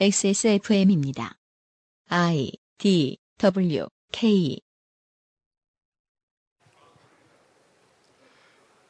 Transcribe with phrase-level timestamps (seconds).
[0.00, 1.36] XSFM입니다.
[2.08, 4.58] I D W K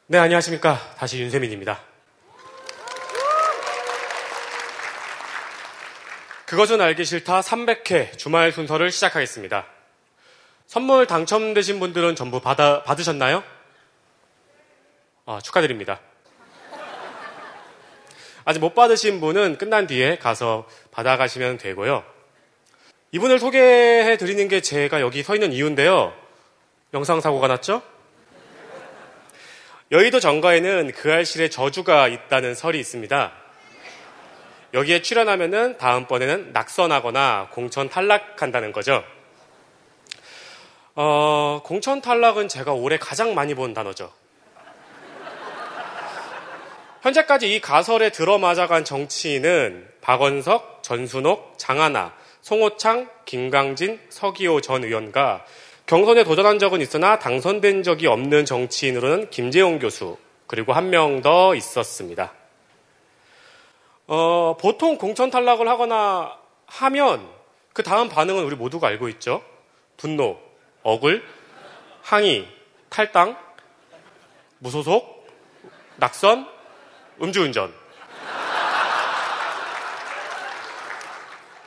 [0.07, 0.95] 네, 안녕하십니까.
[0.95, 1.79] 다시 윤세민입니다.
[6.45, 9.67] 그것은 알기 싫다 300회 주말 순서를 시작하겠습니다.
[10.67, 13.43] 선물 당첨되신 분들은 전부 받아, 받으셨나요?
[15.25, 15.99] 아, 축하드립니다.
[18.45, 22.03] 아직 못 받으신 분은 끝난 뒤에 가서 받아가시면 되고요.
[23.11, 26.13] 이분을 소개해 드리는 게 제가 여기 서 있는 이유인데요.
[26.93, 27.81] 영상 사고가 났죠?
[29.91, 33.31] 여의도 정가에는 그 알실에 저주가 있다는 설이 있습니다.
[34.73, 39.03] 여기에 출연하면은 다음번에는 낙선하거나 공천 탈락한다는 거죠.
[40.95, 44.11] 어, 공천 탈락은 제가 올해 가장 많이 본 단어죠.
[47.03, 55.43] 현재까지 이 가설에 들어맞아간 정치인은 박원석, 전순옥, 장하나, 송호창, 김강진, 서기호 전 의원과
[55.85, 62.31] 경선에 도전한 적은 있으나 당선된 적이 없는 정치인으로는 김재용 교수, 그리고 한 명 더 있었습니다.
[64.07, 67.27] 어, 보통 공천 탈락을 하거나 하면
[67.73, 69.43] 그 다음 반응은 우리 모두가 알고 있죠.
[69.97, 70.39] 분노,
[70.83, 71.21] 억울,
[72.01, 72.47] 항의,
[72.87, 73.35] 탈당,
[74.59, 75.27] 무소속,
[75.97, 76.52] 낙선,
[77.23, 77.73] 음주운전.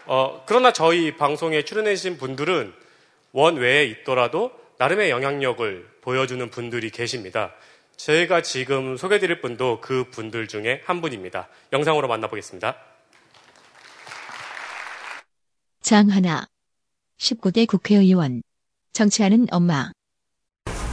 [0.06, 2.72] 어, 그러나 저희 방송에 출연해주신 분들은
[3.32, 7.52] 원외에 있더라도 나름의 영향력을 보여주는 분들이 계십니다.
[7.96, 11.48] 제가 지금 소개드릴 분도 그 분들 중에 한 분입니다.
[11.72, 12.76] 영상으로 만나보겠습니다.
[15.80, 16.46] 장하나
[17.18, 18.42] 19대 국회의원
[18.92, 19.90] 정치하는 엄마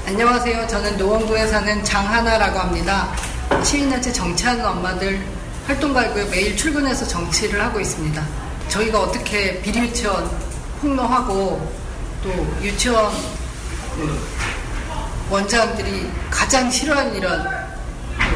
[0.05, 0.67] 안녕하세요.
[0.67, 3.32] 저는 노원구에 사는 장하나라고 합니다.
[3.61, 5.21] 시민단체 정치하는 엄마들
[5.67, 6.27] 활동가이고요.
[6.29, 8.25] 매일 출근해서 정치를 하고 있습니다.
[8.69, 10.29] 저희가 어떻게 비리 유치원
[10.81, 11.71] 폭로하고
[12.23, 12.29] 또
[12.61, 13.13] 유치원
[13.95, 14.27] 그
[15.29, 17.47] 원장들이 가장 싫어하는 이런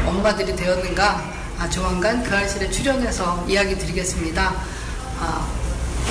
[0.06, 1.22] 엄마들이 되었는가
[1.58, 4.54] 아, 조만간 그 알실에 출연해서 이야기 드리겠습니다.
[5.20, 5.48] 아,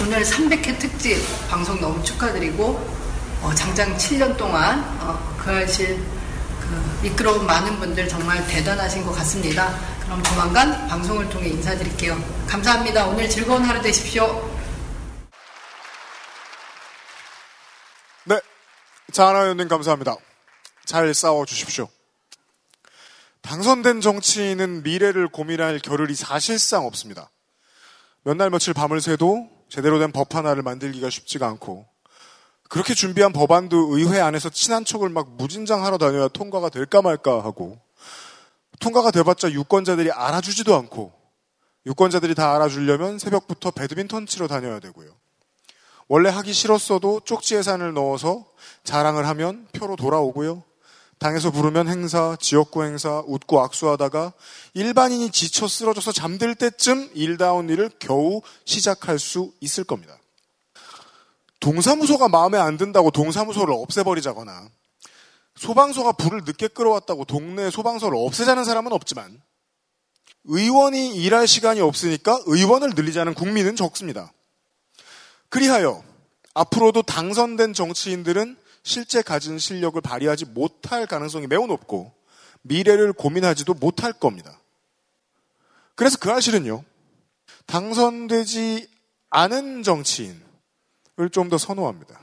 [0.02, 1.18] 오늘 300회 특집
[1.50, 2.98] 방송 너무 축하드리고
[3.42, 6.17] 어, 장장 7년 동안 어, 그 알실 그
[7.04, 9.78] 이끌어온 많은 분들 정말 대단하신 것 같습니다.
[10.04, 12.18] 그럼 조만간 방송을 통해 인사드릴게요.
[12.48, 13.08] 감사합니다.
[13.08, 14.26] 오늘 즐거운 하루 되십시오.
[18.26, 18.40] 네.
[19.12, 20.16] 자하나 의원님 감사합니다.
[20.86, 21.88] 잘 싸워 주십시오.
[23.42, 27.30] 당선된 정치인은 미래를 고민할 겨를이 사실상 없습니다.
[28.24, 31.86] 몇 날 며칠 밤을 새도 제대로 된 법 하나를 만들기가 쉽지가 않고
[32.70, 37.80] 그렇게 준비한 법안도 의회 안에서 친한 척을 막 무진장 하러 다녀야 통과가 될까 말까 하고
[38.80, 41.14] 통과가 돼봤자 유권자들이 알아주지도 않고
[41.86, 45.10] 유권자들이 다 알아주려면 새벽부터 배드민턴 치러 다녀야 되고요.
[46.10, 48.46] 원래 하기 싫었어도 쪽지 예산을 넣어서
[48.84, 50.64] 자랑을 하면 표로 돌아오고요.
[51.20, 54.34] 당에서 부르면 행사, 지역구 행사, 웃고 악수하다가
[54.74, 60.18] 일반인이 지쳐 쓰러져서 잠들 때쯤 일다운 일을 겨우 시작할 수 있을 겁니다.
[61.60, 64.70] 동사무소가 마음에 안 든다고 동사무소를 없애버리자거나
[65.56, 69.42] 소방서가 불을 늦게 끌어왔다고 동네 소방서를 없애자는 사람은 없지만
[70.46, 74.32] 의원이 일할 시간이 없으니까 의원을 늘리자는 국민은 적습니다.
[75.50, 76.04] 그리하여
[76.54, 82.14] 앞으로도 당선된 정치인들은 실제 가진 실력을 발휘하지 못할 가능성이 매우 높고
[82.62, 84.60] 미래를 고민하지도 못할 겁니다.
[85.96, 86.84] 그래서 그 사실은요.
[87.66, 88.88] 당선되지
[89.30, 90.47] 않은 정치인을
[91.32, 92.20] 좀 더 선호합니다.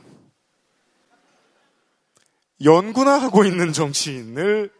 [2.62, 4.70] 연구나 하고 있는 정치인을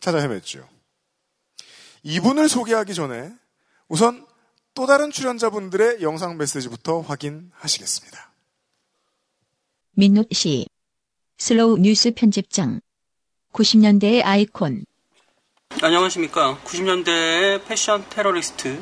[0.00, 0.66] 찾아 헤맸죠.
[2.02, 3.32] 이분을 소개하기 전에
[3.88, 4.26] 우선
[4.74, 8.30] 또 다른 출연자분들의 영상 메시지부터 확인하시겠습니다.
[9.92, 10.66] 민노 씨
[11.38, 12.80] 슬로우 뉴스 편집장
[13.52, 14.84] 90년대의 아이콘
[15.82, 16.58] 안녕하십니까.
[16.64, 18.80] 90년대의 패션 테러리스트,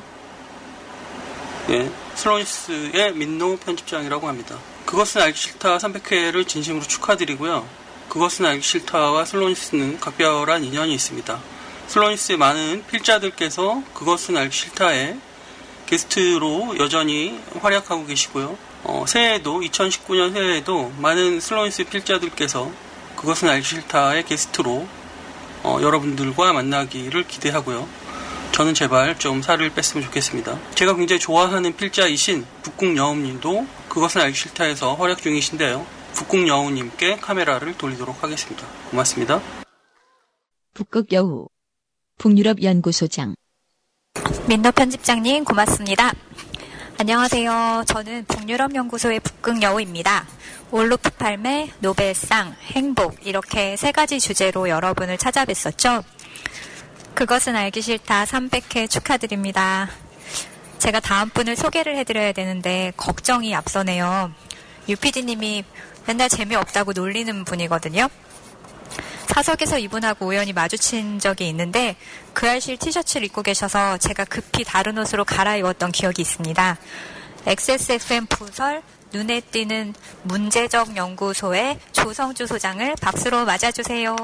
[1.71, 4.59] 예, 슬로우뉴스의 민노 편집장이라고 합니다.
[4.87, 7.67] 그것은 알기 싫다 300회를 진심으로 축하드리고요.
[8.09, 11.41] 그것은 알기 싫다와 슬로우뉴스는 각별한 인연이 있습니다.
[11.89, 15.17] 슬로우뉴스의 많은 필자들께서 그것은 알기 싫다에
[15.87, 18.57] 게스트로 여전히 활약하고 계시고요.
[18.85, 22.71] 어, 새해에도 2019년 새해에도 많은 슬로니스 필자들께서
[23.17, 24.87] 그것은 알기 싫다의 게스트로
[25.63, 28.04] 어, 여러분들과 만나기를 기대하고요.
[28.55, 30.57] 저는 제발 좀 살을 뺐으면 좋겠습니다.
[30.77, 35.85] 제가 굉장히 좋아하는 필자이신 북궁 여우님도 그것은 알기 싫다에서 활약 중이신데요.
[36.13, 38.65] 북궁 여우님께 카메라를 돌리도록 하겠습니다.
[38.91, 39.41] 고맙습니다.
[40.73, 41.49] 북극 여우
[42.19, 43.35] 북유럽 연구소장
[44.47, 46.13] 민노 편집장님 고맙습니다.
[47.01, 47.83] 안녕하세요.
[47.89, 50.29] 저는 북유럽연구소의 북극여우입니다.
[50.71, 56.05] 올로프 팔매, 노벨상, 행복 이렇게 세 가지 주제로 여러분을 찾아뵀었죠.
[57.15, 59.89] 그것은 알기 싫다 300회 축하드립니다.
[60.79, 64.33] 제가 다음 분을 소개를 해드려야 되는데 걱정이 앞서네요.
[64.89, 65.65] 유피디님이
[66.07, 68.09] 맨날 재미없다고 놀리는 분이거든요.
[69.29, 71.97] 사석에서 이분하고 우연히 마주친 적이 있는데
[72.35, 76.77] 그 알실 티셔츠를 입고 계셔서 제가 급히 다른 옷으로 갈아입었던 기억이 있습니다.
[77.47, 78.83] XSFM 부설
[79.13, 84.17] 눈에 띄는 문제적 연구소의 조성주 소장을 박수로 맞아주세요.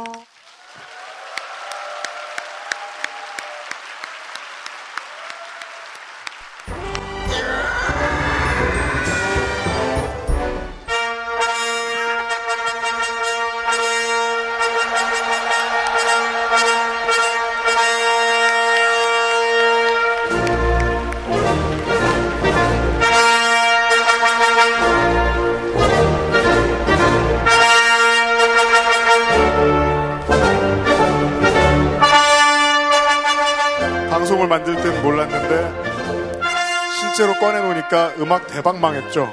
[34.51, 39.33] 만들 땐 몰랐는데 실제로 꺼내놓으니까 음악 대박 망했죠.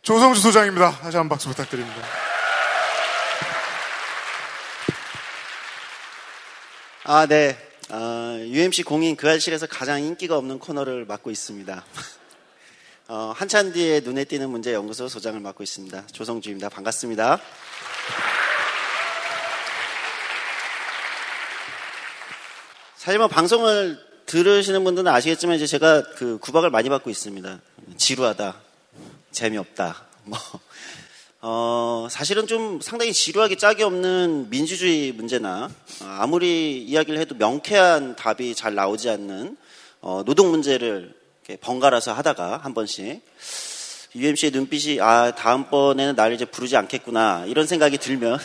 [0.00, 0.92] 조성주 소장입니다.
[0.92, 2.02] 다시 한번 박수 부탁드립니다.
[7.04, 7.58] 아, 네.
[7.90, 11.84] 어, UMC 공인 그 알실에서 가장 인기가 없는 코너를 맡고 있습니다.
[13.08, 16.06] 어, 한참 뒤에 눈에 띄는 문제 연구소 소장을 맡고 있습니다.
[16.06, 16.70] 조성주입니다.
[16.70, 17.38] 반갑습니다.
[23.02, 27.60] 사실 뭐 방송을 들으시는 분들은 아시겠지만 이제 제가 그 구박을 많이 받고 있습니다.
[27.96, 28.60] 지루하다,
[29.32, 30.38] 재미없다, 뭐
[31.40, 38.54] 어, 사실은 좀 상당히 지루하게 짝이 없는 민주주의 문제나 어, 아무리 이야기를 해도 명쾌한 답이
[38.54, 39.56] 잘 나오지 않는
[40.00, 41.12] 어, 노동 문제를
[41.60, 43.20] 번갈아서 하다가 한 번씩
[44.14, 48.38] UMC의 눈빛이 아 다음번에는 날 이제 부르지 않겠구나 이런 생각이 들면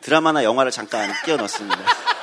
[0.00, 2.17] 드라마나 영화를 잠깐 끼워 넣습니다.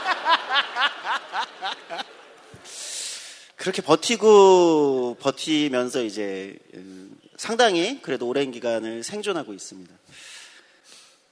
[3.65, 9.91] 그렇게 버티고 버티면서 이제 음, 상당히 그래도 오랜 기간을 생존하고 있습니다.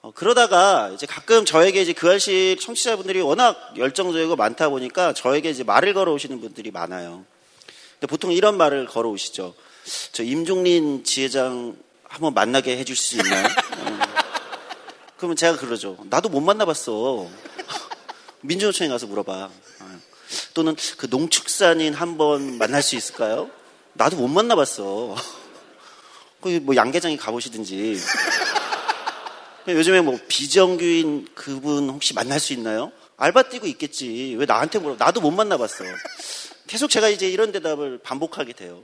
[0.02, 5.64] 어, 그러다가 이제 가끔 저에게 이제 그 알실 청취자분들이 워낙 열정적이고 많다 보니까 저에게 이제
[5.64, 7.24] 말을 걸어오시는 분들이 많아요.
[8.00, 9.54] 근데 보통 이런 말을 걸어오시죠.
[10.12, 13.46] 저 임종린 지회장 한번 만나게 해줄 수 있나요?
[13.46, 14.00] 어.
[15.18, 16.00] 그러면 제가 그러죠.
[16.10, 17.28] 나도 못 만나봤어.
[18.42, 19.52] 민주노총에 가서 물어봐.
[20.34, 20.54] 어.
[20.54, 23.50] 또는 그 농축산인 한번 만날 수 있을까요?
[23.94, 25.16] 나도 못 만나봤어.
[26.64, 28.00] 뭐 양계장에 가보시든지.
[29.68, 32.92] 요즘에 뭐 비정규인 그분 혹시 만날 수 있나요?
[33.18, 34.36] 알바 뛰고 있겠지.
[34.38, 34.96] 왜 나한테 물어?
[34.98, 35.86] 나도 못 만나봤어.
[36.68, 38.84] 계속 제가 이제 이런 대답을 반복하게 돼요.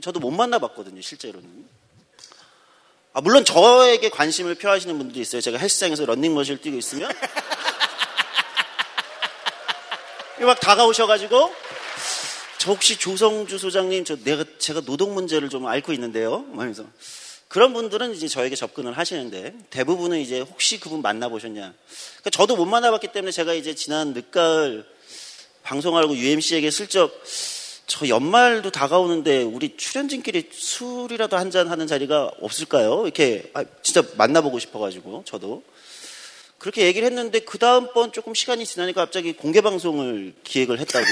[0.00, 1.68] 저도 못 만나봤거든요, 실제로는.
[3.12, 5.42] 아, 물론 저에게 관심을 표하시는 분들도 있어요.
[5.42, 7.12] 제가 헬스장에서 런닝머신을 뛰고 있으면.
[10.46, 11.52] 막 다가오셔가지고
[12.58, 16.44] 저 혹시 조성주 소장님 저 내가 제가 노동 문제를 좀 앓고 있는데요.
[16.52, 16.84] 하면서
[17.48, 21.60] 그런 분들은 이제 저에게 접근을 하시는데 대부분은 이제 혹시 그분 만나보셨냐.
[21.60, 24.86] 그러니까 저도 못 만나봤기 때문에 제가 이제 지난 늦가을
[25.62, 27.12] 방송하고 UMC에게 슬쩍
[27.86, 33.02] 저 연말도 다가오는데 우리 출연진끼리 술이라도 한 잔 하는 자리가 없을까요?
[33.04, 35.62] 이렇게 아, 진짜 만나보고 싶어가지고 저도
[36.62, 41.06] 그렇게 얘기를 했는데 그 다음번 조금 시간이 지나니까 갑자기 공개 방송을 기획을 했다고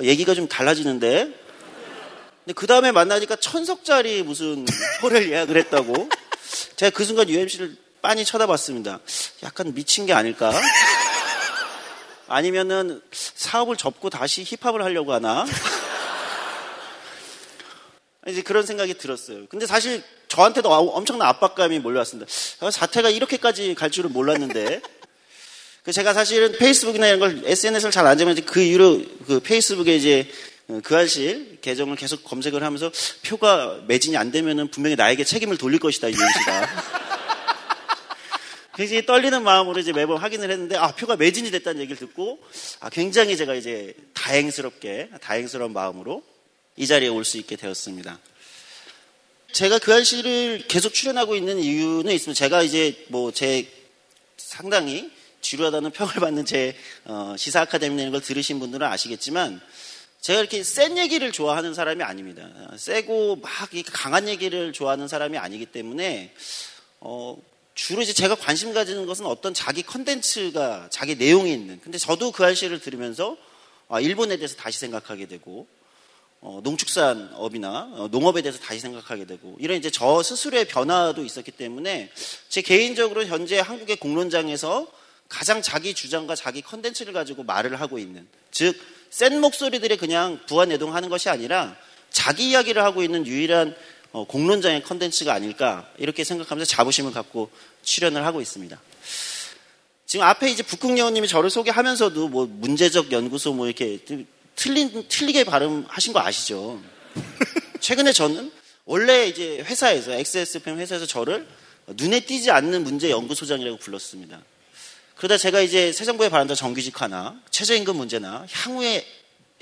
[0.04, 4.64] 얘기가 좀 달라지는데 근데 그 다음에 만나니까 천석짜리 무슨
[5.02, 6.08] 홀을 예약을 했다고
[6.76, 9.00] 제가 그 순간 UMC를 빤히 쳐다봤습니다.
[9.42, 10.50] 약간 미친 게 아닐까?
[12.26, 15.44] 아니면은 사업을 접고 다시 힙합을 하려고 하나?
[18.28, 19.44] 이제 그런 생각이 들었어요.
[19.48, 22.30] 근데 사실 저한테도 엄청난 압박감이 몰려왔습니다.
[22.70, 24.80] 사태가 이렇게까지 갈 줄은 몰랐는데.
[25.84, 30.28] 그 제가 사실은 페이스북이나 이런 걸 SNS를 잘 안 잡으면 그 이후로 그 페이스북에 이제
[30.82, 32.90] 그 알실 계정을 계속 검색을 하면서
[33.24, 36.68] 표가 매진이 안 되면은 분명히 나에게 책임을 돌릴 것이다, 유엔씨가.
[38.74, 42.40] 굉장히 떨리는 마음으로 이제 매번 확인을 했는데, 아, 표가 매진이 됐다는 얘기를 듣고,
[42.80, 46.22] 아, 굉장히 제가 이제 다행스럽게, 다행스러운 마음으로
[46.76, 48.18] 이 자리에 올 수 있게 되었습니다.
[49.56, 52.38] 제가 그 알씨를 계속 출연하고 있는 이유는 있습니다.
[52.38, 53.66] 제가 이제 뭐 제
[54.36, 55.10] 상당히
[55.40, 59.62] 지루하다는 평을 받는 제 어, 시사 아카데미 내는 걸 들으신 분들은 아시겠지만
[60.20, 62.50] 제가 이렇게 센 얘기를 좋아하는 사람이 아닙니다.
[62.76, 63.50] 세고 막
[63.94, 66.34] 강한 얘기를 좋아하는 사람이 아니기 때문에
[67.00, 67.38] 어,
[67.74, 71.80] 주로 이제 제가 관심 가지는 것은 어떤 자기 컨텐츠가 자기 내용이 있는.
[71.80, 73.38] 근데 저도 그알싫을 들으면서
[73.88, 75.66] 아, 일본에 대해서 다시 생각하게 되고
[76.40, 82.10] 어, 농축산업이나 어, 농업에 대해서 다시 생각하게 되고 이런 이제 저 스스로의 변화도 있었기 때문에
[82.48, 84.86] 제 개인적으로 현재 한국의 공론장에서
[85.28, 91.28] 가장 자기 주장과 자기 컨텐츠를 가지고 말을 하고 있는 즉 센 목소리들이 그냥 부화뇌동하는 것이
[91.28, 91.76] 아니라
[92.10, 93.74] 자기 이야기를 하고 있는 유일한
[94.12, 97.50] 어, 공론장의 컨텐츠가 아닐까 이렇게 생각하면서 자부심을 갖고
[97.82, 98.80] 출연을 하고 있습니다.
[100.06, 103.98] 지금 앞에 이제 북극여우님이 저를 소개하면서도 뭐 문제적 연구소 뭐 이렇게
[104.56, 106.82] 틀린 틀리게 발음하신 거 아시죠?
[107.80, 108.50] 최근에 저는
[108.84, 111.46] 원래 이제 회사에서 XSFM 회사에서 저를
[111.88, 114.40] 눈에 띄지 않는 문제 연구소장이라고 불렀습니다.
[115.16, 119.06] 그러다 제가 이제 새 정부의 바란다 정규직 하나, 최저임금 문제나 향후에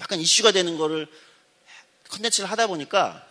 [0.01, 1.07] 약간 이슈가 되는 거를
[2.09, 3.25] 컨텐츠를 하다 보니까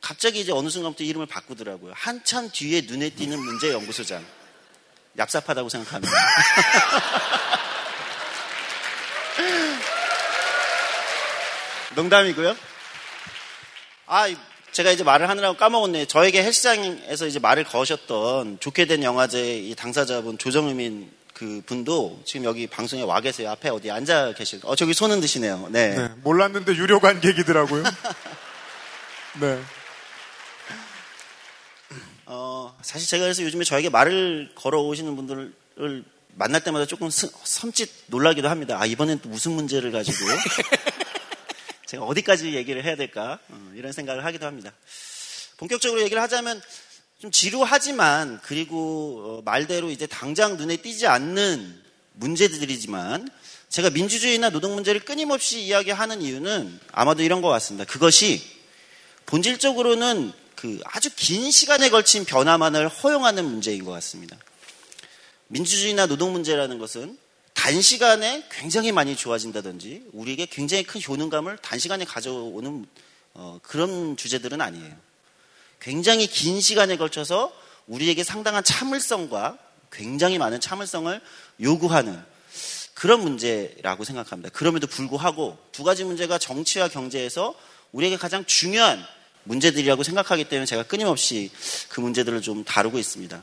[0.00, 1.92] 갑자기 이제 어느 순간부터 이름을 바꾸더라고요.
[1.94, 4.24] 한참 뒤에 눈에 띄는 문제 연구소장.
[5.16, 6.12] 얍삽하다고 생각합니다.
[11.94, 12.56] 농담이고요.
[14.06, 14.28] 아,
[14.72, 16.06] 제가 이제 말을 하느라고 까먹었네.
[16.06, 22.66] 저에게 헬스장에서 이제 말을 거셨던 좋게 된 영화제 이 당사자분 조정의민 그 분도 지금 여기
[22.66, 23.50] 방송에 와 계세요.
[23.50, 24.60] 앞에 어디 앉아 계실.
[24.62, 25.68] 어 저기 손 흔드시네요.
[25.70, 25.96] 네.
[25.96, 27.82] 네 몰랐는데 유료 관객이더라고요.
[29.40, 29.60] 네.
[32.26, 38.48] 어 사실 제가 그래서 요즘에 저에게 말을 걸어 오시는 분들을 만날 때마다 조금 섬짓 놀라기도
[38.48, 38.78] 합니다.
[38.80, 40.16] 아 이번엔 또 무슨 문제를 가지고
[41.92, 44.72] 제가 어디까지 얘기를 해야 될까 어, 이런 생각을 하기도 합니다.
[45.58, 46.62] 본격적으로 얘기를 하자면
[47.18, 51.82] 좀 지루하지만 그리고 어, 말대로 이제 당장 눈에 띄지 않는
[52.14, 53.28] 문제들이지만
[53.68, 57.84] 제가 민주주의나 노동 문제를 끊임없이 이야기하는 이유는 아마도 이런 것 같습니다.
[57.84, 58.42] 그것이
[59.26, 64.38] 본질적으로는 그 아주 긴 시간에 걸친 변화만을 허용하는 문제인 것 같습니다.
[65.48, 67.18] 민주주의나 노동 문제라는 것은
[67.62, 72.84] 단시간에 굉장히 많이 좋아진다든지 우리에게 굉장히 큰 효능감을 단시간에 가져오는
[73.34, 74.92] 어, 그런 주제들은 아니에요.
[75.80, 77.52] 굉장히 긴 시간에 걸쳐서
[77.86, 79.58] 우리에게 상당한 참을성과
[79.92, 81.20] 굉장히 많은 참을성을
[81.60, 82.20] 요구하는
[82.94, 84.50] 그런 문제라고 생각합니다.
[84.50, 87.54] 그럼에도 불구하고 두 가지 문제가 정치와 경제에서
[87.92, 89.00] 우리에게 가장 중요한
[89.44, 91.52] 문제들이라고 생각하기 때문에 제가 끊임없이
[91.90, 93.40] 그 문제들을 좀 다루고 있습니다.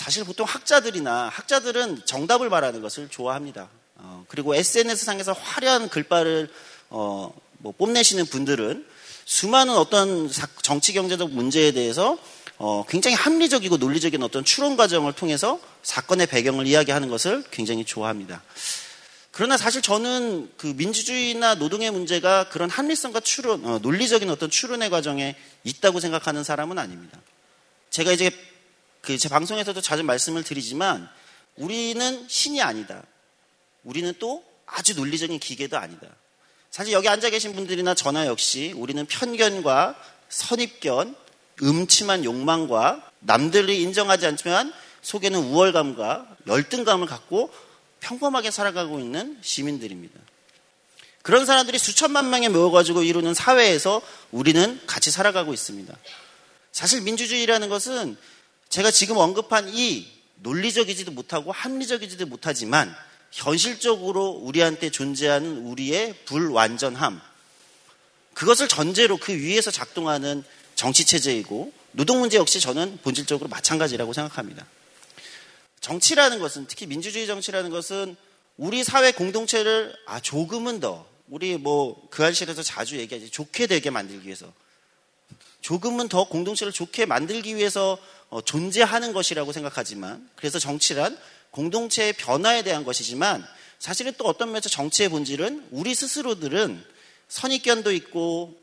[0.00, 3.68] 사실 보통 학자들이나 학자들은 정답을 말하는 것을 좋아합니다.
[3.96, 6.48] 어, 그리고 SNS 상에서 화려한 글발을
[6.88, 8.86] 어, 뭐 뽐내시는 분들은
[9.26, 10.30] 수많은 어떤
[10.62, 12.16] 정치 경제적 문제에 대해서
[12.56, 18.42] 어, 굉장히 합리적이고 논리적인 어떤 추론 과정을 통해서 사건의 배경을 이야기하는 것을 굉장히 좋아합니다.
[19.32, 25.36] 그러나 사실 저는 그 민주주의나 노동의 문제가 그런 합리성과 추론, 어, 논리적인 어떤 추론의 과정에
[25.64, 27.18] 있다고 생각하는 사람은 아닙니다.
[27.90, 28.30] 제가 이제
[29.02, 31.08] 그 제 방송에서도 자주 말씀을 드리지만
[31.56, 33.02] 우리는 신이 아니다.
[33.84, 36.06] 우리는 또 아주 논리적인 기계도 아니다.
[36.70, 39.96] 사실 여기 앉아 계신 분들이나 저나 역시 우리는 편견과
[40.28, 41.16] 선입견,
[41.62, 47.52] 음침한 욕망과 남들이 인정하지 않지만 속에는 우월감과 열등감을 갖고
[48.00, 50.18] 평범하게 살아가고 있는 시민들입니다.
[51.22, 55.94] 그런 사람들이 수천만 명에 모여가지고 이루는 사회에서 우리는 같이 살아가고 있습니다.
[56.72, 58.16] 사실 민주주의라는 것은
[58.70, 62.94] 제가 지금 언급한 이 논리적이지도 못하고 합리적이지도 못하지만
[63.32, 67.20] 현실적으로 우리한테 존재하는 우리의 불완전함
[68.34, 70.42] 그것을 전제로 그 위에서 작동하는
[70.76, 74.64] 정치 체제이고 노동 문제 역시 저는 본질적으로 마찬가지라고 생각합니다.
[75.80, 78.16] 정치라는 것은 특히 민주주의 정치라는 것은
[78.56, 84.26] 우리 사회 공동체를 아 조금은 더 우리 뭐 그 한실에서 자주 얘기하지 좋게 되게 만들기
[84.26, 84.52] 위해서
[85.60, 87.98] 조금은 더 공동체를 좋게 만들기 위해서
[88.28, 91.18] 어, 존재하는 것이라고 생각하지만 그래서 정치란
[91.50, 93.44] 공동체의 변화에 대한 것이지만
[93.78, 96.84] 사실은 또 어떤 면에서 정치의 본질은 우리 스스로들은
[97.28, 98.56] 선입견도 있고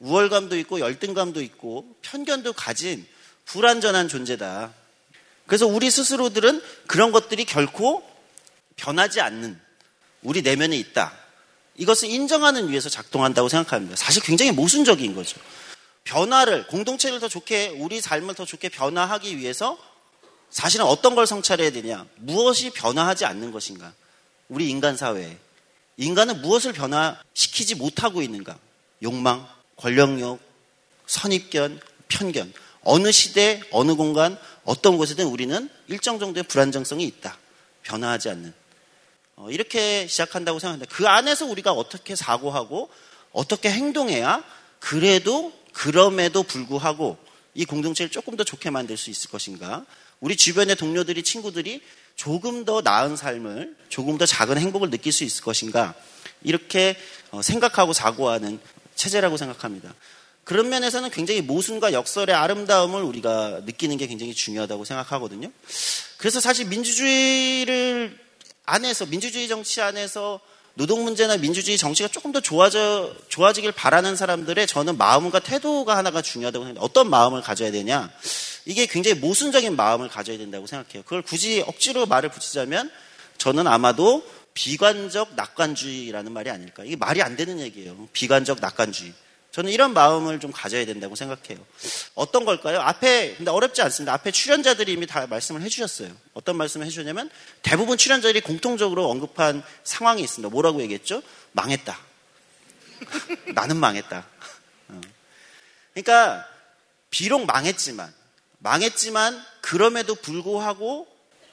[0.00, 3.06] 우월감도 있고 열등감도 있고 편견도 가진
[3.46, 4.72] 불완전한 존재다.
[5.46, 8.02] 그래서 우리 스스로들은 그런 것들이 결코
[8.76, 9.58] 변하지 않는
[10.22, 11.12] 우리 내면에 있다.
[11.76, 13.96] 이것을 인정하는 위해서 작동한다고 생각합니다.
[13.96, 15.38] 사실 굉장히 모순적인 거죠.
[16.04, 19.78] 변화를 공동체를 더 좋게 우리 삶을 더 좋게 변화하기 위해서
[20.50, 22.06] 사실은 어떤 걸 성찰해야 되냐?
[22.16, 23.92] 무엇이 변화하지 않는 것인가?
[24.48, 25.38] 우리 인간 사회에
[25.96, 28.58] 인간은 무엇을 변화시키지 못하고 있는가?
[29.02, 30.40] 욕망, 권력욕,
[31.06, 32.52] 선입견, 편견.
[32.82, 37.38] 어느 시대, 어느 공간, 어떤 곳에든 우리는 일정 정도의 불안정성이 있다.
[37.82, 38.54] 변화하지 않는.
[39.36, 40.94] 어, 이렇게 시작한다고 생각합니다.
[40.94, 42.90] 그 안에서 우리가 어떻게 사고하고
[43.32, 44.44] 어떻게 행동해야
[44.78, 47.18] 그래도 그럼에도 불구하고
[47.52, 49.84] 이 공동체를 조금 더 좋게 만들 수 있을 것인가?
[50.20, 51.82] 우리 주변의 동료들이, 친구들이
[52.16, 55.94] 조금 더 나은 삶을, 조금 더 작은 행복을 느낄 수 있을 것인가?
[56.42, 56.96] 이렇게
[57.30, 58.60] 어, 생각하고 사고하는
[58.94, 59.94] 체제라고 생각합니다.
[60.44, 65.50] 그런 면에서는 굉장히 모순과 역설의 아름다움을 우리가 느끼는 게 굉장히 중요하다고 생각하거든요.
[66.18, 68.18] 그래서 사실 민주주의를
[68.66, 70.40] 안에서 민주주의 정치 안에서
[70.74, 76.64] 노동 문제나 민주주의 정치가 조금 더 좋아져 좋아지길 바라는 사람들의 저는 마음과 태도가 하나가 중요하다고
[76.64, 76.84] 생각합니다.
[76.84, 78.10] 어떤 마음을 가져야 되냐?
[78.64, 81.04] 이게 굉장히 모순적인 마음을 가져야 된다고 생각해요.
[81.04, 82.90] 그걸 굳이 억지로 말을 붙이자면
[83.38, 86.82] 저는 아마도 비관적 낙관주의라는 말이 아닐까.
[86.84, 88.08] 이게 말이 안 되는 얘기예요.
[88.12, 89.12] 비관적 낙관주의.
[89.54, 91.64] 저는 이런 마음을 좀 가져야 된다고 생각해요.
[92.16, 92.80] 어떤 걸까요?
[92.80, 94.12] 앞에, 근데 어렵지 않습니다.
[94.12, 96.10] 앞에 출연자들이 이미 다 말씀을 해주셨어요.
[96.32, 97.30] 어떤 말씀을 해주셨냐면
[97.62, 100.50] 대부분 출연자들이 공통적으로 언급한 상황이 있습니다.
[100.50, 101.22] 뭐라고 얘기했죠?
[101.52, 101.96] 망했다.
[103.54, 104.26] 나는 망했다.
[104.88, 105.00] 어.
[105.92, 106.48] 그러니까
[107.10, 108.12] 비록 망했지만,
[108.58, 111.06] 망했지만 그럼에도 불구하고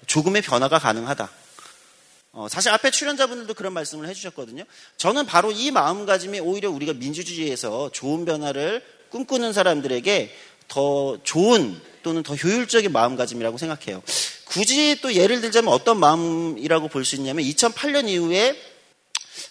[0.07, 1.29] 조금의 변화가 가능하다.
[2.33, 4.63] 어, 사실 앞에 출연자분들도 그런 말씀을 해주셨거든요.
[4.97, 10.33] 저는 바로 이 마음가짐이 오히려 우리가 민주주의에서 좋은 변화를 꿈꾸는 사람들에게
[10.69, 14.01] 더 좋은 또는 더 효율적인 마음가짐이라고 생각해요.
[14.45, 18.59] 굳이 또 예를 들자면 어떤 마음이라고 볼 수 있냐면 2008년 이후에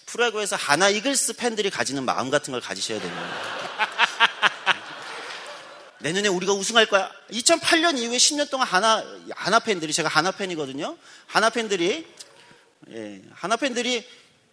[0.07, 3.29] 프로야구에서 하나 이글스 팬들이 가지는 마음 같은 걸 가지셔야 됩니다.
[5.99, 7.11] 내년에 우리가 우승할 거야.
[7.31, 9.03] 2008년 이후에 10년 동안 하나,
[9.35, 10.97] 하나 팬들이, 제가 하나 팬이거든요.
[11.27, 12.07] 하나 팬들이
[12.89, 14.07] 예, 하나 팬들이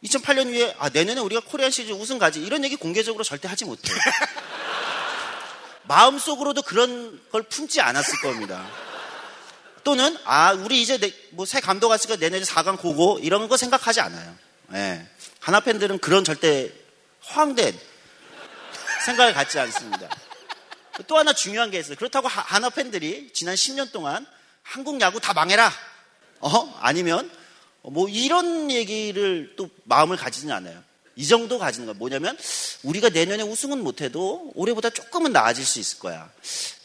[0.05, 3.97] 2008년 이후에 아, 내년에 우리가 코리안 시리즈 우승 가지 이런 얘기 공개적으로 절대 하지 못해요.
[5.89, 8.65] 마음속으로도 그런 걸 품지 않았을 겁니다.
[9.85, 10.99] 또는 아 우리 이제
[11.31, 14.37] 뭐 새 감독 왔으니까 내년에 4강 고고 이런 거 생각하지 않아요.
[14.75, 15.07] 예.
[15.41, 16.71] 하나 팬들은 그런 절대
[17.31, 17.79] 허황된
[19.07, 20.09] 생각을 갖지 않습니다.
[21.07, 21.97] 또 하나 중요한 게 있어요.
[21.97, 24.27] 그렇다고 하나 팬들이 지난 10년 동안
[24.63, 25.73] 한국 야구 다 망해라.
[26.41, 26.79] 어?
[26.83, 27.31] 아니면
[27.83, 30.83] 뭐 이런 얘기를 또 마음을 가지는 않아요.
[31.17, 31.95] 이 정도 가지는 거야.
[31.95, 32.39] 뭐냐면
[32.85, 36.31] 우리가 내년에 우승은 못해도 올해보다 조금은 나아질 수 있을 거야.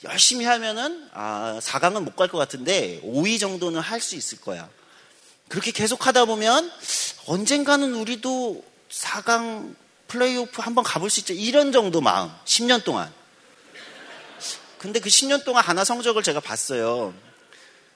[0.03, 4.69] 열심히 하면은 아 4강은 못 갈 것 같은데 5위 정도는 할 수 있을 거야.
[5.49, 6.71] 그렇게 계속 하다 보면
[7.27, 9.75] 언젠가는 우리도 4강
[10.07, 11.33] 플레이오프 한번 가볼 수 있죠.
[11.33, 12.31] 이런 정도 마음.
[12.45, 13.11] 10년 동안.
[14.79, 17.13] 근데 그 10년 동안 하나 성적을 제가 봤어요.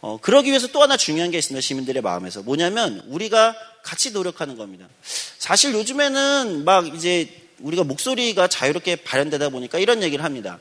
[0.02, 1.62] 어, 그러기 위해서 또 하나 중요한 게 있습니다.
[1.62, 2.42] 시민들의 마음에서.
[2.42, 4.86] 뭐냐면 우리가 같이 노력하는 겁니다.
[5.38, 10.58] 사실 요즘에는 막 이제 우리가 목소리가 자유롭게 발현되다 보니까 이런 얘기를 합니다.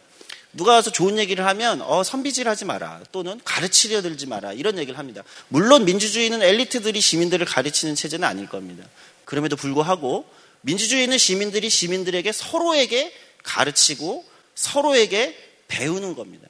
[0.54, 4.98] 누가 와서 좋은 얘기를 하면 어 선비질 하지 마라 또는 가르치려 들지 마라 이런 얘기를
[4.98, 5.22] 합니다.
[5.50, 8.88] 물론 민주주의는 엘리트들이 시민들을 가르치는 체제는 아닐 겁니다.
[9.26, 10.26] 그럼에도 불구하고
[10.62, 13.12] 민주주의는 시민들이 시민들에게 서로에게
[13.44, 14.24] 가르치고
[14.56, 15.38] 서로에게
[15.68, 16.48] 배우는 겁니다.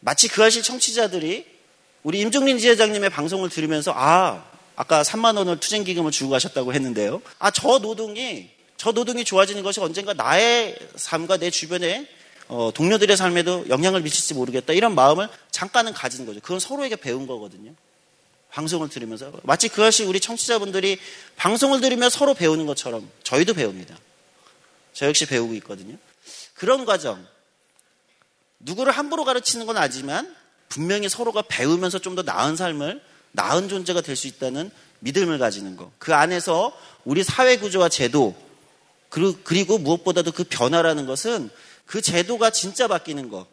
[0.00, 1.46] 마치 그 아실 청취자들이
[2.02, 4.44] 우리 임종린 지회장님의 방송을 들으면서 아
[4.76, 7.20] 아까 3만 원을 투쟁 기금을 주고 가셨다고 했는데요.
[7.38, 12.06] 아 저 노동이 저 노동이 좋아지는 것이 언젠가 나의 삶과 내 주변의
[12.48, 16.40] 어, 동료들의 삶에도 영향을 미칠지 모르겠다 이런 마음을 잠깐은 가지는 거죠.
[16.40, 17.74] 그건 서로에게 배운 거거든요.
[18.50, 20.98] 방송을 들으면서 마치 그것이 우리 청취자분들이
[21.36, 23.96] 방송을 들으며 서로 배우는 것처럼 저희도 배웁니다.
[24.94, 25.96] 저 역시 배우고 있거든요.
[26.60, 27.26] 그런 과정.
[28.58, 30.36] 누구를 함부로 가르치는 건 아니지만
[30.68, 35.90] 분명히 서로가 배우면서 좀 더 나은 삶을 나은 존재가 될 수 있다는 믿음을 가지는 것.
[35.98, 38.36] 그 안에서 우리 사회 구조와 제도,
[39.08, 41.48] 그리고 무엇보다도 그 변화라는 것은
[41.86, 43.46] 그 제도가 진짜 바뀌는 것.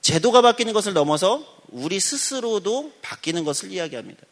[0.00, 4.22] 제도가 바뀌는 것을 넘어서 우리 스스로도 바뀌는 것을 이야기합니다.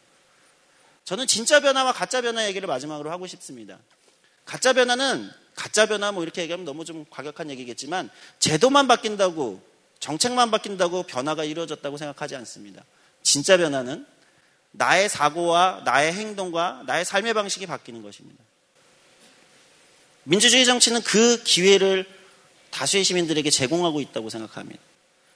[1.05, 3.77] 저는 진짜 변화와 가짜 변화 얘기를 마지막으로 하고 싶습니다.
[4.43, 9.59] 가짜 변화는 가짜 변화 뭐 이렇게 얘기하면 너무 좀 과격한 얘기겠지만 제도만 바뀐다고
[9.99, 12.83] 정책만 바뀐다고 변화가 이루어졌다고 생각하지 않습니다.
[13.23, 14.05] 진짜 변화는
[14.71, 18.41] 나의 사고와 나의 행동과 나의 삶의 방식이 바뀌는 것입니다.
[20.23, 22.05] 민주주의 정치는 그 기회를
[22.69, 24.79] 다수의 시민들에게 제공하고 있다고 생각합니다.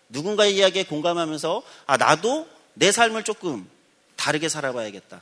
[0.09, 3.67] 누군가의 이야기에 공감하면서 아 나도 내 삶을 조금
[4.17, 5.21] 다르게 살아봐야겠다.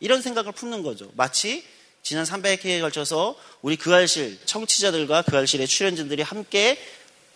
[0.00, 1.12] 이런 생각을 품는 거죠.
[1.14, 1.64] 마치
[2.04, 6.78] 지난 300회에 걸쳐서 우리 그알실 청취자들과 그알실의 출연진들이 함께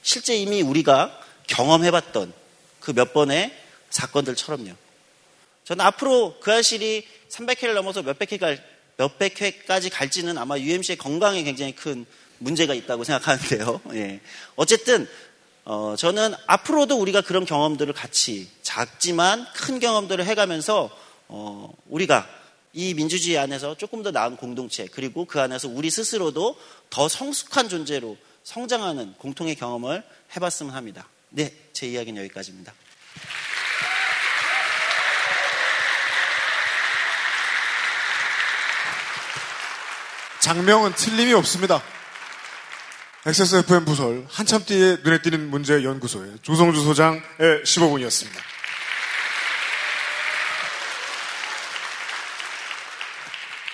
[0.03, 2.35] 실제 이미 우리가 경험해봤던
[2.81, 3.51] 그 몇 번의
[3.89, 4.73] 사건들처럼요.
[5.65, 8.57] 저는 앞으로 그알실이 300회를 넘어서 몇백 회가
[8.99, 12.05] 몇백 회까지 갈지는 아마 UMC의 건강에 굉장히 큰
[12.37, 13.81] 문제가 있다고 생각하는데요.
[13.95, 14.21] 예.
[14.57, 15.09] 어쨌든
[15.65, 20.91] 어, 저는 앞으로도 우리가 그런 경험들을 같이 작지만 큰 경험들을 해가면서
[21.29, 22.29] 어, 우리가
[22.79, 26.57] 이 민주주의 안에서 조금 더 나은 공동체 그리고 그 안에서 우리 스스로도
[26.91, 30.05] 더 성숙한 존재로 성장하는 공통의 경험을
[30.37, 31.09] 해봤으면 합니다.
[31.31, 32.73] 네, 제 이야기는 여기까지입니다.
[40.39, 41.83] 장명은 틀림이 없습니다.
[43.27, 47.21] XSFM 부설 한참 뒤에 눈에 띄는 문제 연구소의 조성주 소장의
[47.65, 48.58] 15분이었습니다.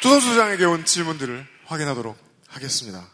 [0.04, 2.14] 조성주 소장에게 온 질문들을 확인하도록
[2.48, 3.06] 하겠습니다.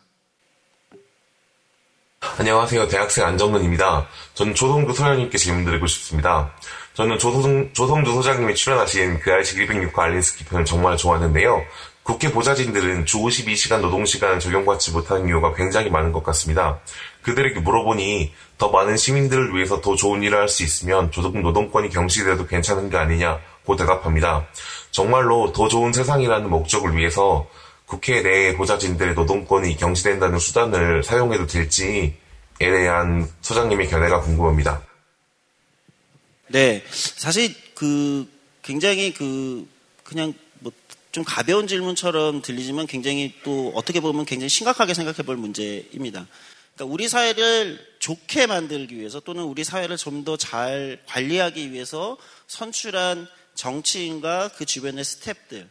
[2.37, 2.88] 안녕하세요.
[2.88, 4.09] 대학생 안정근입니다.
[4.35, 6.53] 저는 조성주 소장님께 질문드리고 싶습니다.
[6.94, 11.64] 저는 조성, 조성주 소장님이 출연하신 그 알식 106화 알린스키 편을 정말 좋았는데요.
[12.03, 16.81] 국회 보좌진들은 주 52시간 노동시간을 적용받지 못하는 이유가 굉장히 많은 것 같습니다.
[17.22, 22.48] 그들에게 물어보니 더 많은 시민들을 위해서 더 좋은 일을 할 수 있으면 조금 노동권이 경시돼도
[22.48, 24.48] 괜찮은 게 아니냐고 대답합니다.
[24.90, 27.48] 정말로 더 좋은 세상이라는 목적을 위해서
[27.87, 32.14] 국회 내 보좌진들의 노동권이 경시된다는 수단을 사용해도 될지에
[32.59, 34.83] 대한 소장님의 견해가 궁금합니다.
[36.48, 38.29] 네, 사실 그
[38.62, 39.66] 굉장히 그
[40.05, 40.35] 그냥
[41.12, 46.26] 좀 가벼운 질문처럼 들리지만 굉장히 또 어떻게 보면 굉장히 심각하게 생각해 볼 문제입니다.
[46.76, 53.26] 그러니까 우리 사회를 좋게 만들기 위해서 또는 우리 사회를 좀 더 잘 관리하기 위해서 선출한
[53.60, 55.66] 정치인과 그 주변의 스탭들.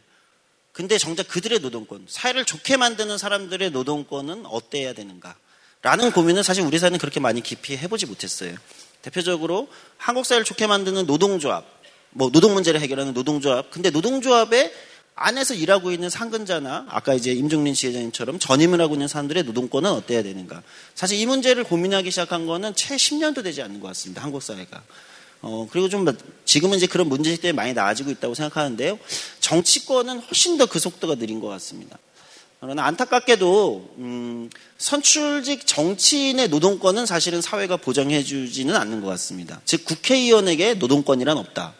[0.72, 5.34] 근데 정작 그들의 노동권, 사회를 좋게 만드는 사람들의 노동권은 어때야 되는가?
[5.82, 8.54] 라는 고민을 사실 우리 사회는 그렇게 많이 깊이 해보지 못했어요.
[9.02, 11.64] 대표적으로 한국 사회를 좋게 만드는 노동조합,
[12.10, 13.70] 뭐 노동 문제를 해결하는 노동조합.
[13.70, 14.72] 근데 노동조합에
[15.16, 20.62] 안에서 일하고 있는 상근자나 아까 이제 임종린 지회장님처럼 전임을 하고 있는 사람들의 노동권은 어때야 되는가.
[20.94, 24.22] 사실 이 문제를 고민하기 시작한 거는 채 10년도 되지 않는 것 같습니다.
[24.22, 24.82] 한국 사회가.
[25.42, 26.06] 어, 그리고 좀
[26.44, 28.98] 지금은 이제 그런 문제식 때문에 많이 나아지고 있다고 생각하는데요.
[29.40, 31.98] 정치권은 훨씬 더 그 속도가 느린 것 같습니다.
[32.60, 39.62] 그러나 안타깝게도 음, 선출직 정치인의 노동권은 사실은 사회가 보장해주지는 않는 것 같습니다.
[39.64, 41.74] 즉 국회의원에게 노동권이란 없다.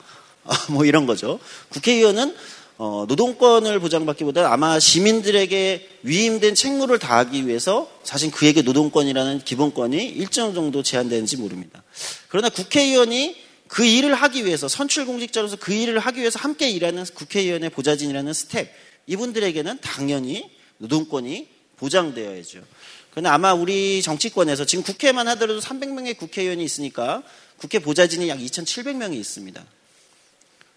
[0.70, 1.38] 뭐 이런 거죠.
[1.68, 2.34] 국회의원은
[2.78, 10.82] 어, 노동권을 보장받기보다 아마 시민들에게 위임된 책무를 다하기 위해서 사실 그에게 노동권이라는 기본권이 일정 정도
[10.82, 11.82] 제한되는지 모릅니다.
[12.28, 13.36] 그러나 국회의원이
[13.70, 18.68] 그 일을 하기 위해서 선출 공직자로서 그 일을 하기 위해서 함께 일하는 국회의원의 보좌진이라는 스텝
[19.06, 22.64] 이분들에게는 당연히 노동권이 보장되어야죠.
[23.12, 27.22] 그러나 아마 우리 정치권에서 지금 국회만 하더라도 300명의 국회의원이 있으니까
[27.59, 29.64] 국회 보좌진이 약 2,700명이 있습니다.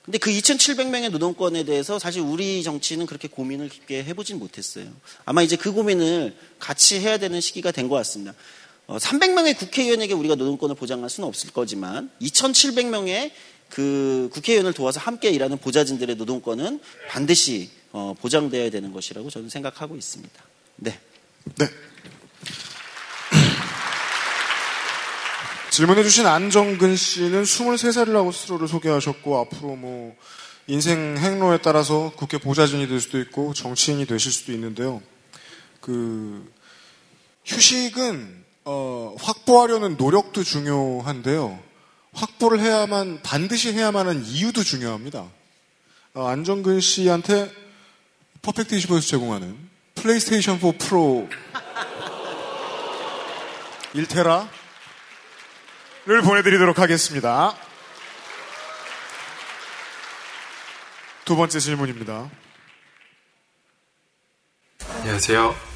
[0.06, 4.86] 근데 그 2,700명의 노동권에 대해서 사실 우리 정치는 그렇게 고민을 깊게 해보진 못했어요.
[5.26, 8.36] 아마 이제 그 고민을 같이 해야 되는 시기가 된 것 같습니다.
[8.94, 13.32] 어, 300명의 국회의원에게 우리가 노동권을 보장할 수는 없을 거지만 2,700명의
[13.68, 16.80] 그 국회의원을 도와서 함께 일하는 보좌진들의 노동권은
[17.10, 20.44] 반드시 어, 보장되어야 되는 것이라고 저는 생각하고 있습니다.
[20.76, 21.00] 네.
[21.58, 21.66] 네.
[25.72, 30.16] 질문해주신 안정근 씨는 23살이라고 스스로를 소개하셨고 앞으로 뭐
[30.68, 35.02] 인생 행로에 따라서 국회 보좌진이 될 수도 있고 정치인이 되실 수도 있는데요.
[35.82, 36.48] 그
[37.44, 41.60] 휴식은 어, 확보하려는 노력도 중요한데요.
[42.14, 45.26] 확보를 해야만 반드시 해야만 하는 이유도 중요합니다.
[46.14, 47.52] 어, 안정근 씨한테
[48.42, 49.58] 퍼펙트 25에서 제공하는
[49.96, 51.28] 플레이스테이션 4 프로
[53.96, 54.48] 1테라
[56.06, 57.56] 를 보내드리도록 하겠습니다.
[61.24, 62.30] 두 번째 질문입니다.
[64.98, 65.73] 안녕하세요.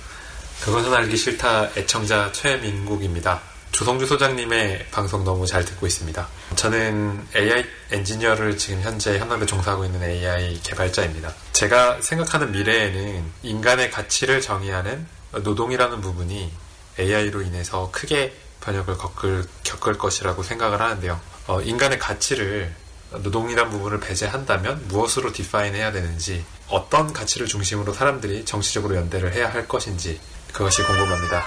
[0.64, 3.42] 그것은 알기 싫다 애청자 최민국입니다.
[3.72, 6.28] 조성주 소장님의 방송 너무 잘 듣고 있습니다.
[6.56, 11.34] 저는 AI 엔지니어를 지금 현재 현업에 종사하고 있는 AI 개발자입니다.
[11.54, 16.52] 제가 생각하는 미래에는 인간의 가치를 정의하는 노동이라는 부분이
[17.00, 21.22] AI로 인해서 크게 번역을 겪을, 겪을 것이라고 생각을 하는데요.
[21.46, 22.74] 어, 인간의 가치를
[23.12, 29.68] 노동이란 부분을 배제한다면 무엇으로 디파인 해야 되는지 어떤 가치를 중심으로 사람들이 정치적으로 연대를 해야 할
[29.68, 30.20] 것인지
[30.54, 31.46] 그것이 궁금합니다.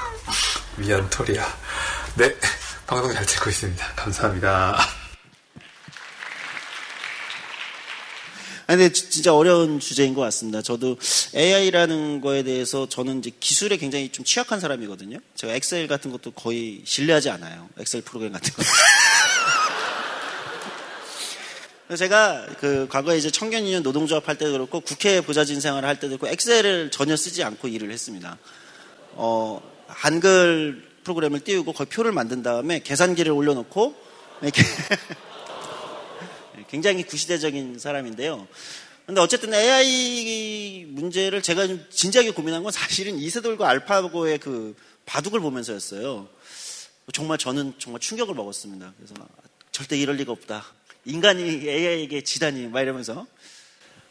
[0.77, 1.47] 미안 토리야.
[2.17, 2.35] 네,
[2.87, 3.95] 방송 잘 듣고 있습니다.
[3.95, 4.79] 감사합니다.
[8.67, 10.63] 근데 진짜 어려운 주제인 것 같습니다.
[10.63, 10.97] 저도
[11.35, 15.19] AI라는 거에 대해서 저는 이제 기술에 굉장히 좀 취약한 사람이거든요.
[15.35, 17.69] 제가 엑셀 같은 것도 거의 신뢰하지 않아요.
[17.81, 18.63] 엑셀 프로그램 같은 거.
[21.97, 26.33] 제가 그 과거에 이제 청년유년 노동조합 할 때도 그렇고 국회 보좌진 생활을 할 때도 그렇고
[26.33, 28.39] 엑셀을 전혀 쓰지 않고 일을 했습니다.
[29.23, 33.95] 어, 한글 프로그램을 띄우고 거의 표를 만든 다음에 계산기를 올려놓고
[34.41, 34.63] 이렇게
[36.71, 38.49] 굉장히 구시대적인 사람인데요.
[39.05, 46.27] 근데 어쨌든 AI 문제를 제가 좀 진지하게 고민한 건 사실은 이세돌과 알파고의 그 바둑을 보면서였어요.
[47.13, 48.95] 정말 저는 정말 충격을 먹었습니다.
[48.97, 49.15] 그래서
[49.71, 50.65] 절대 이럴 리가 없다.
[51.05, 53.27] 인간이 AI에게 지다니 막 이러면서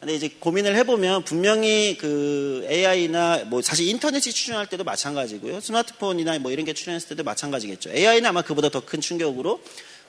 [0.00, 5.60] 근데 이제 고민을 해보면 분명히 그 AI나 뭐 사실 인터넷이 출현할 때도 마찬가지고요.
[5.60, 7.90] 스마트폰이나 뭐 이런 게 출현했을 때도 마찬가지겠죠.
[7.90, 9.60] AI는 아마 그보다 더 큰 충격으로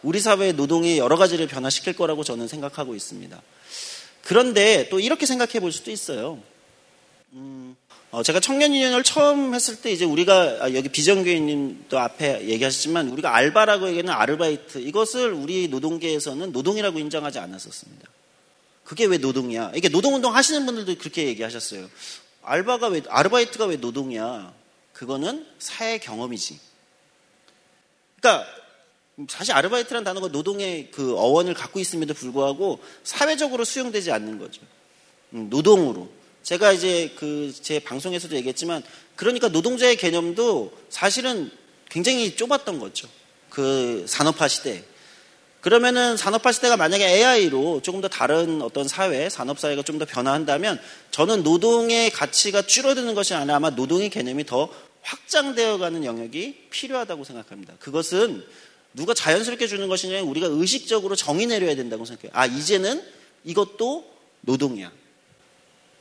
[0.02, 3.42] 우리 사회의 노동의 여러 가지를 변화시킬 거라고 저는 생각하고 있습니다.
[4.24, 6.40] 그런데 또 이렇게 생각해 볼 수도 있어요.
[7.34, 7.76] 음,
[8.12, 13.36] 어, 제가 청년 유년을 처음 했을 때 이제 우리가 아, 여기 비정규인님도 앞에 얘기하셨지만 우리가
[13.36, 18.08] 알바라고 얘기하는 아르바이트 이것을 우리 노동계에서는 노동이라고 인정하지 않았었습니다.
[18.84, 19.72] 그게 왜 노동이야?
[19.76, 21.90] 이게 노동운동 하시는 분들도 그렇게 얘기하셨어요.
[22.44, 24.54] 알바가 왜 아르바이트가 왜 노동이야?
[24.94, 26.60] 그거는 사회 경험이지.
[28.20, 28.48] 그러니까
[29.30, 34.62] 사실 아르바이트란 단어가 노동의 그 어원을 갖고 있음에도 불구하고 사회적으로 수용되지 않는 거죠.
[35.34, 36.10] 음, 노동으로.
[36.44, 38.84] 제가 이제 그 제 방송에서도 얘기했지만
[39.16, 41.52] 그러니까 노동자의 개념도 사실은
[41.90, 43.08] 굉장히 좁았던 거죠.
[43.50, 44.84] 그 산업화 시대.
[45.62, 50.80] 그러면은 산업화 시대가 만약에 AI로 조금 더 다른 어떤 사회, 산업 사회가 좀 더 변화한다면
[51.12, 54.70] 저는 노동의 가치가 줄어드는 것이 아니라 아마 노동의 개념이 더
[55.04, 57.76] 확장되어 가는 영역이 필요하다고 생각합니다.
[57.80, 58.44] 그것은
[58.94, 62.32] 누가 자연스럽게 주는 것이냐 우리가 의식적으로 정의 내려야 된다고 생각해요.
[62.34, 63.04] 아, 이제는
[63.44, 64.06] 이것도
[64.42, 64.92] 노동이야.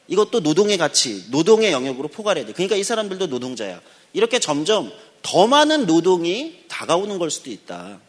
[0.09, 2.53] 이것도 노동의 가치, 노동의 영역으로 포괄해야 돼.
[2.53, 3.81] 그러니까 이 사람들도 노동자야.
[4.13, 4.91] 이렇게 점점
[5.23, 8.01] 더 많은 노동이 다가오는 걸 수도 있다.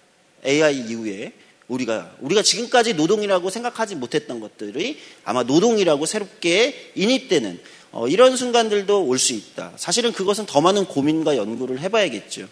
[0.46, 1.34] AI 이후에
[1.68, 7.60] 우리가 우리가 지금까지 노동이라고 생각하지 못했던 것들이 아마 노동이라고 새롭게 인입되는
[7.94, 9.74] 어, 이런 순간들도 올 수 있다.
[9.76, 12.48] 사실은 그것은 더 많은 고민과 연구를 해봐야겠죠.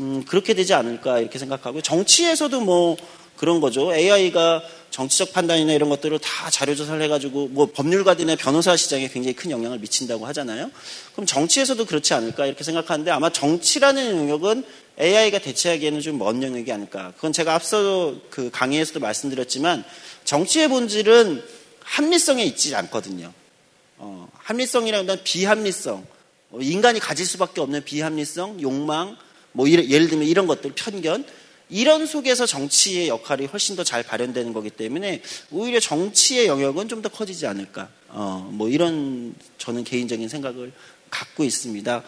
[0.00, 2.96] 음, 그렇게 되지 않을까 이렇게 생각하고 정치에서도 뭐
[3.36, 3.94] 그런 거죠.
[3.94, 4.62] AI가
[4.94, 9.80] 정치적 판단이나 이런 것들을 다 자료 조사를 해가지고 뭐 법률가들이나 변호사 시장에 굉장히 큰 영향을
[9.80, 10.70] 미친다고 하잖아요.
[11.12, 14.62] 그럼 정치에서도 그렇지 않을까 이렇게 생각하는데 아마 정치라는 영역은
[15.00, 17.12] AI가 대체하기에는 좀 먼 영역이 아닐까.
[17.16, 19.82] 그건 제가 앞서 그 강의에서도 말씀드렸지만
[20.22, 21.42] 정치의 본질은
[21.82, 23.32] 합리성에 있지 않거든요.
[23.98, 26.06] 어, 합리성이라는 건 비합리성,
[26.52, 29.16] 어, 인간이 가질 수밖에 없는 비합리성, 욕망,
[29.50, 31.26] 뭐 예를 들면 이런 것들, 편견
[31.70, 37.08] 이런 속에서 정치의 역할이 훨씬 더 잘 발현되는 거기 때문에 오히려 정치의 영역은 좀 더
[37.08, 37.88] 커지지 않을까.
[38.08, 40.72] 어, 뭐 이런 저는 개인적인 생각을
[41.10, 42.02] 갖고 있습니다.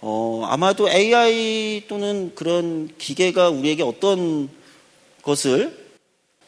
[0.00, 4.48] 어, 아마도 AI 또는 그런 기계가 우리에게 어떤
[5.22, 5.86] 것을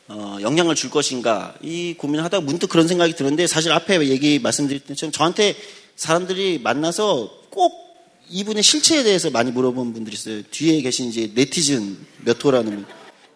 [0.09, 4.89] 어, 영향을 줄 것인가 이 고민을 하다가 문득 그런 생각이 드는데 사실 앞에 얘기 말씀드렸던
[4.89, 5.55] 것처럼 저한테
[5.97, 7.88] 사람들이 만나서 꼭
[8.31, 10.43] 이분의 실체에 대해서 많이 물어본 분들이 있어요.
[10.51, 12.87] 뒤에 계신 이제 네티즌 몇 호라는 분.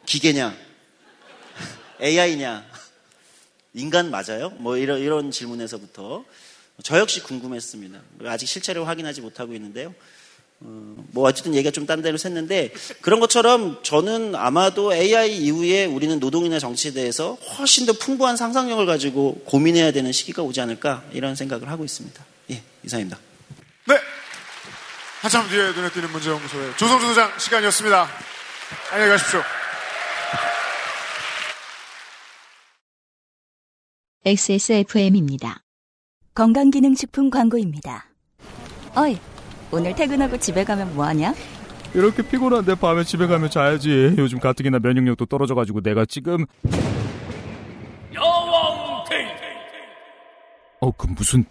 [0.07, 0.55] 기계냐?
[2.00, 2.64] AI냐?
[3.74, 4.50] 인간 맞아요?
[4.59, 6.24] 뭐 이런, 이런 질문에서부터
[6.83, 8.00] 저 역시 궁금했습니다.
[8.26, 9.94] 아직 실체를 확인하지 못하고 있는데요.
[10.61, 16.18] 어, 뭐 어쨌든 얘기가 좀 딴 데로 샜는데 그런 것처럼 저는 아마도 AI 이후에 우리는
[16.20, 21.68] 노동이나 정치에 대해서 훨씬 더 풍부한 상상력을 가지고 고민해야 되는 시기가 오지 않을까 이런 생각을
[21.68, 22.24] 하고 있습니다.
[22.50, 23.18] 예, 이상입니다.
[23.88, 23.94] 네.
[25.22, 28.08] 한참 뒤에 눈에 띄는 문제연구소의 조성주 소장 시간이었습니다.
[28.92, 29.40] 안녕히 가십시오.
[34.24, 35.62] XSFM입니다.
[36.35, 38.06] 건강기능식품 광고입니다.
[38.96, 39.16] 어이,
[39.70, 41.35] 오늘 퇴근하고 집에 가면 뭐하냐?
[41.94, 44.16] 이렇게 피곤한데 밤에 집에 가면 자야지.
[44.18, 46.46] 요즘 가뜩이나 면역력도 떨어져가지고 내가 지금
[48.12, 49.26] 야왕 데이
[50.80, 51.44] 어, 그 무슨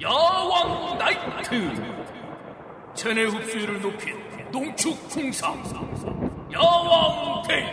[0.00, 1.95] 야왕 나이트
[2.96, 4.16] 체내 흡수율을 높인
[4.50, 5.62] 농축 홍삼
[6.52, 7.64] 야왕 데이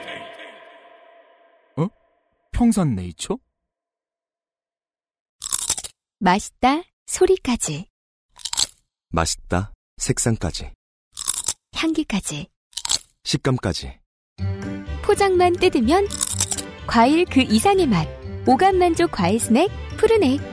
[1.77, 1.87] 어?
[2.51, 3.37] 평산 네이처?
[6.19, 7.87] 맛있다 소리까지.
[9.09, 10.71] 맛있다 색상까지.
[11.75, 12.49] 향기까지.
[13.23, 13.99] 식감까지.
[15.03, 16.05] 포장만 뜯으면
[16.87, 18.07] 과일 그 이상의 맛.
[18.47, 20.52] 오감 만족 과일 스낵 푸르넥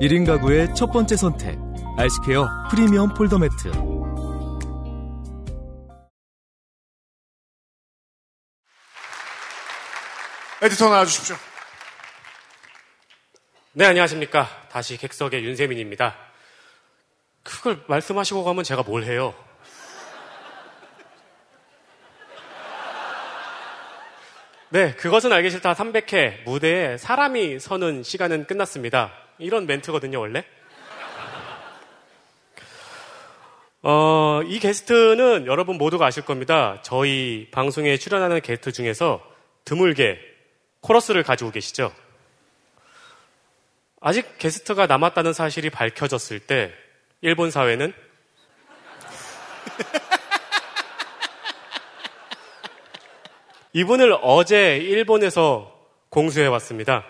[0.00, 1.58] 1인 가구의 첫 번째 선택.
[1.96, 3.72] 아이스케어 프리미엄 폴더 매트.
[10.62, 11.36] 에디터 나와주십시오.
[13.72, 14.46] 네, 안녕하십니까.
[14.70, 16.14] 다시 객석의 윤세민입니다.
[17.42, 19.34] 그걸 말씀하시고 가면 제가 뭘 해요?
[24.68, 29.25] 네, 그것은 알기 싫다 300회 무대에 사람이 서는 시간은 끝났습니다.
[29.38, 30.44] 이런 멘트거든요, 원래.
[33.82, 36.80] 어, 이 게스트는 여러분 모두가 아실 겁니다.
[36.82, 39.22] 저희 방송에 출연하는 게스트 중에서
[39.64, 40.18] 드물게
[40.80, 41.92] 코러스를 가지고 계시죠.
[44.00, 46.72] 아직 게스트가 남았다는 사실이 밝혀졌을 때
[47.20, 47.92] 일본 사회는
[53.72, 55.72] 이분을 어제 일본에서
[56.08, 57.04] 공수해 왔습니다.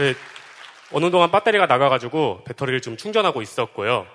[0.00, 4.06] 그러는 동안 배터리가 나가가지고 배터리를 좀 충전하고 있었고요.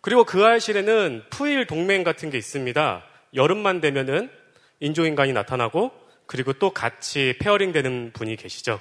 [0.00, 3.04] 그리고 그알싫에는 푸일 동맹 같은 게 있습니다.
[3.36, 4.32] 여름만 되면은
[4.80, 5.92] 인조인간이 나타나고
[6.26, 8.80] 그리고 또 같이 pairing 되는 분이 계시죠.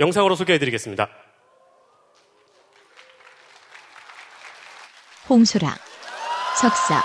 [0.00, 1.10] 영상으로 소개해 드리겠습니다.
[5.28, 5.76] 홍수라,
[6.58, 7.02] 석사,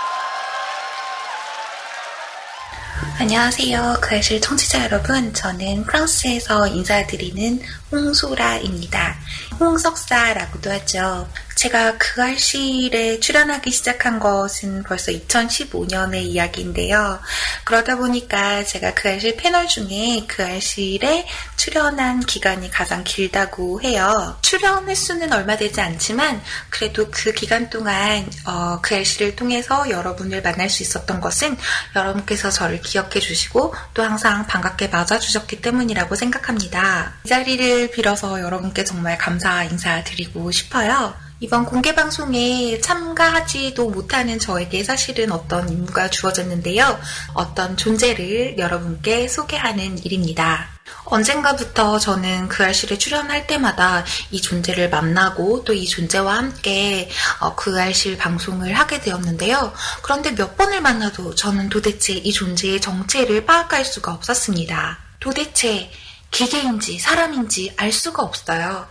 [3.20, 3.96] 안녕하세요.
[4.00, 5.34] 그아실 청취자 여러분.
[5.34, 9.16] 저는 프랑스에서 인사드리는 홍소라입니다.
[9.58, 11.28] 홍석사라고도 하죠.
[11.58, 17.18] 제가 그 알실에 출연하기 시작한 것은 벌써 2015년의 이야기인데요.
[17.64, 24.38] 그러다 보니까 제가 그 알실 패널 중에 그 알실에 출연한 기간이 가장 길다고 해요.
[24.40, 26.40] 출연 횟수는 얼마 되지 않지만
[26.70, 31.56] 그래도 그 기간 동안 어, 그 알실을 통해서 여러분을 만날 수 있었던 것은
[31.96, 37.14] 여러분께서 저를 기억해 주시고 또 항상 반갑게 맞아 주셨기 때문이라고 생각합니다.
[37.24, 41.27] 이 자리를 빌어서 여러분께 정말 감사 인사드리고 싶어요.
[41.40, 46.98] 이번 공개 방송에 참가하지도 못하는 저에게 사실은 어떤 임무가 주어졌는데요.
[47.32, 50.66] 어떤 존재를 여러분께 소개하는 일입니다.
[51.04, 57.80] 언젠가부터 저는 그 알실에 출연할 때마다 이 존재를 만나고 또 이 존재와 함께 어, 그
[57.80, 59.72] 알실 방송을 하게 되었는데요.
[60.02, 64.98] 그런데 몇 번을 만나도 저는 도대체 이 존재의 정체를 파악할 수가 없었습니다.
[65.20, 65.88] 도대체
[66.32, 68.88] 기계인지 사람인지 알 수가 없어요.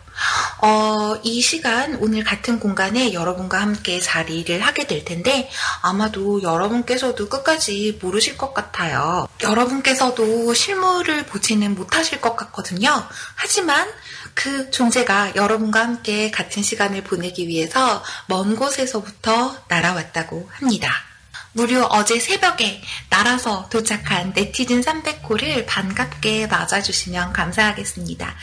[0.60, 5.50] 어, 이 시간 오늘 같은 공간에 여러분과 함께 자리를 하게 될 텐데
[5.82, 9.28] 아마도 여러분께서도 끝까지 모르실 것 같아요.
[9.44, 13.08] 여러분께서도 실물을 보지는 못하실 것 같거든요.
[13.36, 13.88] 하지만
[14.34, 20.92] 그 존재가 여러분과 함께 같은 시간을 보내기 위해서 먼 곳에서부터 날아왔다고 합니다.
[21.54, 28.36] 무려 어제 새벽에 날아서 도착한 네티즌 300호를 반갑게 맞아주시면 감사하겠습니다.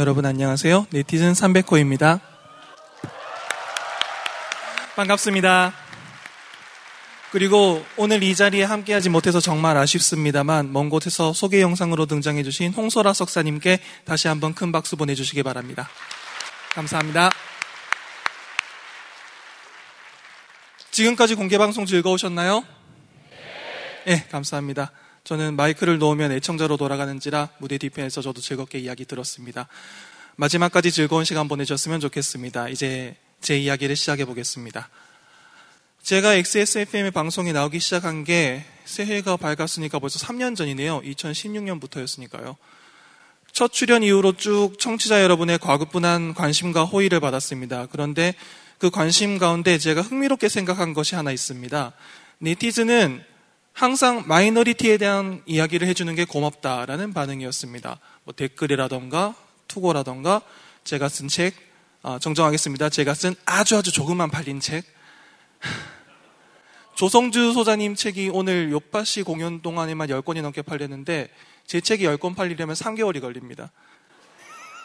[0.00, 0.86] 여러분 안녕하세요.
[0.90, 2.20] 네티즌 300호입니다.
[4.96, 5.72] 반갑습니다.
[7.32, 13.12] 그리고 오늘 이 자리에 함께하지 못해서 정말 아쉽습니다만 먼 곳에서 소개 영상으로 등장해 주신 홍소라
[13.12, 15.88] 석사님께 다시 한번 큰 박수 보내주시기 바랍니다.
[16.70, 17.30] 감사합니다.
[20.90, 22.64] 지금까지 공개 방송 즐거우셨나요?
[24.06, 24.90] 네, 감사합니다.
[25.22, 29.68] 저는 마이크를 놓으면 애청자로 돌아가는지라 무대 뒤편에서 저도 즐겁게 이야기 들었습니다.
[30.34, 32.70] 마지막까지 즐거운 시간 보내셨으면 좋겠습니다.
[32.70, 34.88] 이제 제 이야기를 시작해 보겠습니다.
[36.02, 41.02] 제가 XSFM의 방송에 나오기 시작한 게 새해가 밝았으니까 벌써 3년 전이네요.
[41.02, 42.56] 2016년부터였으니까요.
[43.52, 47.86] 첫 출연 이후로 쭉 청취자 여러분의 과급분한 관심과 호의를 받았습니다.
[47.92, 48.34] 그런데
[48.78, 51.92] 그 관심 가운데 제가 흥미롭게 생각한 것이 하나 있습니다.
[52.38, 53.22] 네티즌은
[53.74, 58.00] 항상 마이너리티에 대한 이야기를 해주는 게 고맙다라는 반응이었습니다.
[58.24, 59.34] 뭐 댓글이라던가
[59.68, 60.40] 투고라던가
[60.82, 61.54] 제가 쓴 책,
[62.02, 62.88] 어, 정정하겠습니다.
[62.88, 64.84] 제가 쓴 아주 아주 조금만 팔린 책.
[66.96, 71.28] 조성주 소장님 책이 오늘 요파시 공연 동안에만 10권이 넘게 팔렸는데
[71.66, 73.70] 제 책이 10권 팔리려면 3개월이 걸립니다.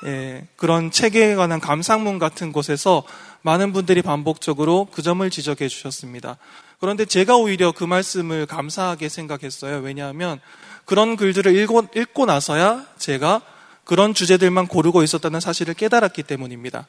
[0.05, 3.03] 예, 그런 책에 관한 감상문 같은 곳에서
[3.41, 6.37] 많은 분들이 반복적으로 그 점을 지적해 주셨습니다.
[6.79, 9.77] 그런데 제가 오히려 그 말씀을 감사하게 생각했어요.
[9.77, 10.39] 왜냐하면
[10.83, 13.41] 그런 글들을 읽고, 읽고 나서야 제가
[13.83, 16.87] 그런 주제들만 고르고 있었다는 사실을 깨달았기 때문입니다.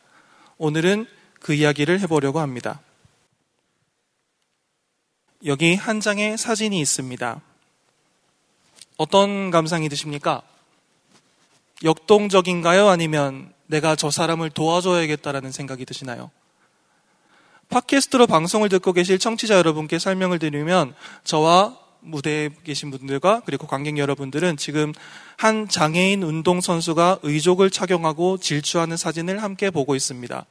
[0.59, 1.07] 오늘은
[1.41, 2.81] 그 이야기를 해보려고 합니다.
[5.47, 7.41] 여기 한 장의 사진이 있습니다.
[8.97, 10.43] 어떤 감상이 드십니까?
[11.85, 12.89] 역동적인가요?
[12.89, 16.33] 아니면 내가 저 사람을 도와줘야겠다라는 생각이 드시나요?
[17.69, 24.57] 팟캐스트로 방송을 듣고 계실 청취자 여러분께 설명을 드리면 저와 무대에 계신 분들과 그리고 관객 여러분들은
[24.57, 24.93] 지금
[25.37, 30.45] 한 장애인 운동선수가 의족을 착용하고 질주하는 사진을 함께 보고 있습니다.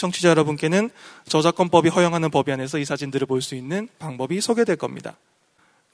[0.00, 0.88] 청취자 여러분께는
[1.28, 5.16] 저작권법이 허용하는 법이 안에서 이 사진들을 볼 수 있는 방법이 소개될 겁니다.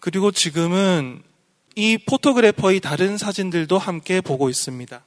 [0.01, 1.23] 그리고 지금은
[1.75, 5.05] 이 photographer의 다른 사진들도 함께 보고 있습니다.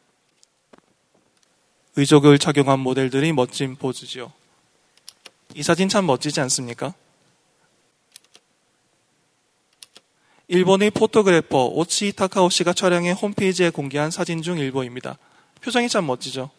[1.96, 4.32] 의족을 착용한 모델들이 멋진 포즈죠.
[5.54, 6.94] 이 사진 참 멋지지 않습니까?
[10.48, 15.18] 일본의 photographer 오치 타카오 씨가 촬영해 홈페이지에 공개한 사진 중 일부입니다.
[15.62, 16.50] 표정이 참 멋지죠.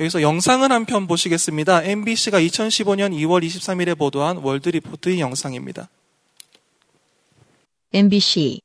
[0.00, 1.82] 여기서 영상을 한 편 보시겠습니다.
[1.84, 5.88] MBC가 2015년 2월 23일에 보도한 월드 리포트의 영상입니다.
[7.92, 8.60] MBC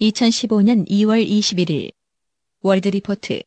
[0.00, 1.90] 2015년 2월 21일
[2.62, 3.42] 월드 리포트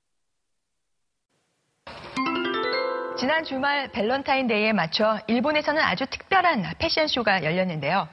[3.17, 8.09] 지난 주말 밸런타인데이에 맞춰 일본에서는 아주 특별한 패션쇼가 열렸는데요.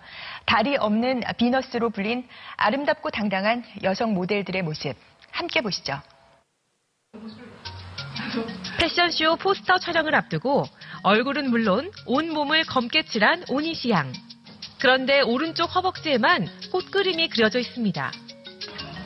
[0.46, 4.94] 다리 없는 비너스로 불린 아름답고 당당한 여성 모델들의 모습
[5.32, 6.00] 함께 보시죠.
[8.80, 10.64] 패션쇼 포스터 촬영을 앞두고
[11.02, 14.10] 얼굴은 물론 온몸을 검게 칠한 오니시 양.
[14.78, 18.10] 그런데 오른쪽 허벅지에만 꽃 그림이 그려져 있습니다.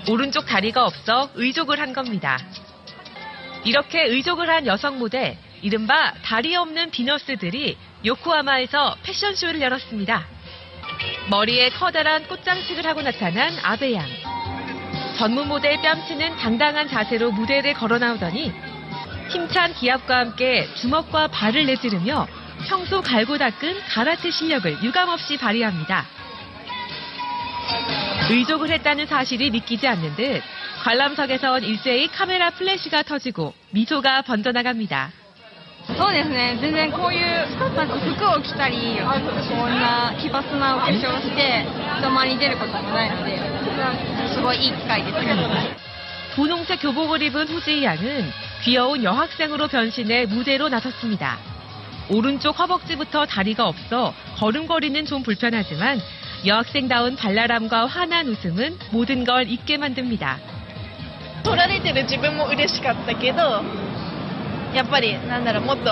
[0.08, 2.38] 오른쪽 다리가 없어 의족을 한 겁니다.
[3.64, 10.24] 이렇게 의족을 한 여성 모델, 이른바 다리 없는 비너스들이 요코하마에서 패션쇼를 열었습니다.
[11.30, 14.06] 머리에 커다란 꽃장식을 하고 나타난 아베양.
[15.18, 18.52] 전문 모델 뺨치는 당당한 자세로 무대를 걸어 나오더니
[19.29, 22.27] 힘찬 기압과 함께 주먹과 발을 내지르며
[22.67, 26.05] 평소 갈고 닦은 가라트 실력을 유감없이 발휘합니다.
[28.29, 30.41] 의족을 했다는 사실이 믿기지 않는 듯
[30.83, 35.11] 관람석에선 일제히 카메라 플래시가 터지고 미소가 번져나갑니다.
[35.97, 37.23] そうですね全然こういう
[37.73, 41.65] なんか服を着たりこんな奇抜なお化粧をして
[41.97, 43.39] 人前に出ることもないので
[44.33, 45.82] すごいいい機会です
[46.35, 48.31] 분홍색 교복을 입은 후지이 양은
[48.63, 51.37] 귀여운 여학생으로 변신해 무대로 나섰습니다.
[52.09, 56.01] 오른쪽 허벅지부터 다리가 없어 걸음걸이는 좀 불편하지만
[56.45, 60.39] 여학생다운 발랄함과 환한 웃음은 모든 걸 잊게 만듭니다.
[61.43, 63.63] 撮られてる自分も嬉しかったけど
[64.73, 65.89] やっぱりなんだろうもっと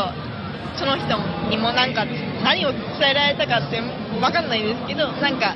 [0.75, 1.17] その人
[1.49, 2.05] にもなんか
[2.43, 5.55] 何を伝えられたかって分かんないですけどなんか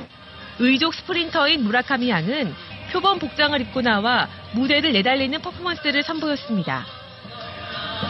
[0.58, 2.54] 의족 스프린터인 무라카미 양은
[2.92, 6.84] 표범 복장을 입고 나와 무대를 내달리는 퍼포먼스를 선보였습니다.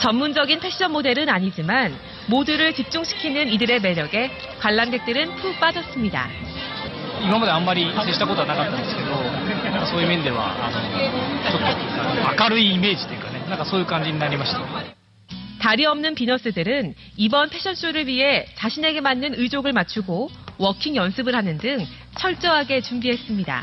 [0.01, 1.95] 전문적인 패션 모델은 아니지만
[2.27, 6.29] 모두를 집중시키는 이들의 매력에 관람객들은 푹 빠졌습니다.
[7.23, 9.11] 今まであんまり接したことはなかったんですけど、
[9.71, 10.81] なんかそういう面では、あの、
[11.49, 14.61] ちょっと明るいイメージというかね、なんかそういう感じになりました。
[15.61, 22.81] 다리 없는 비너스들은 이번 패션쇼를 위해 자신에게 맞는 의족을 맞추고 워킹 연습을 하는 등 철저하게
[22.81, 23.63] 준비했습니다.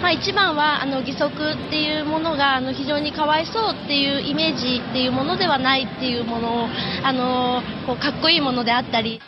[0.00, 6.68] まあ、一番はあの義足っていうものがあの非常にかわいそうっていうイメージっていうものではないっていうものを
[7.02, 9.20] あのこうかっこいいものであったり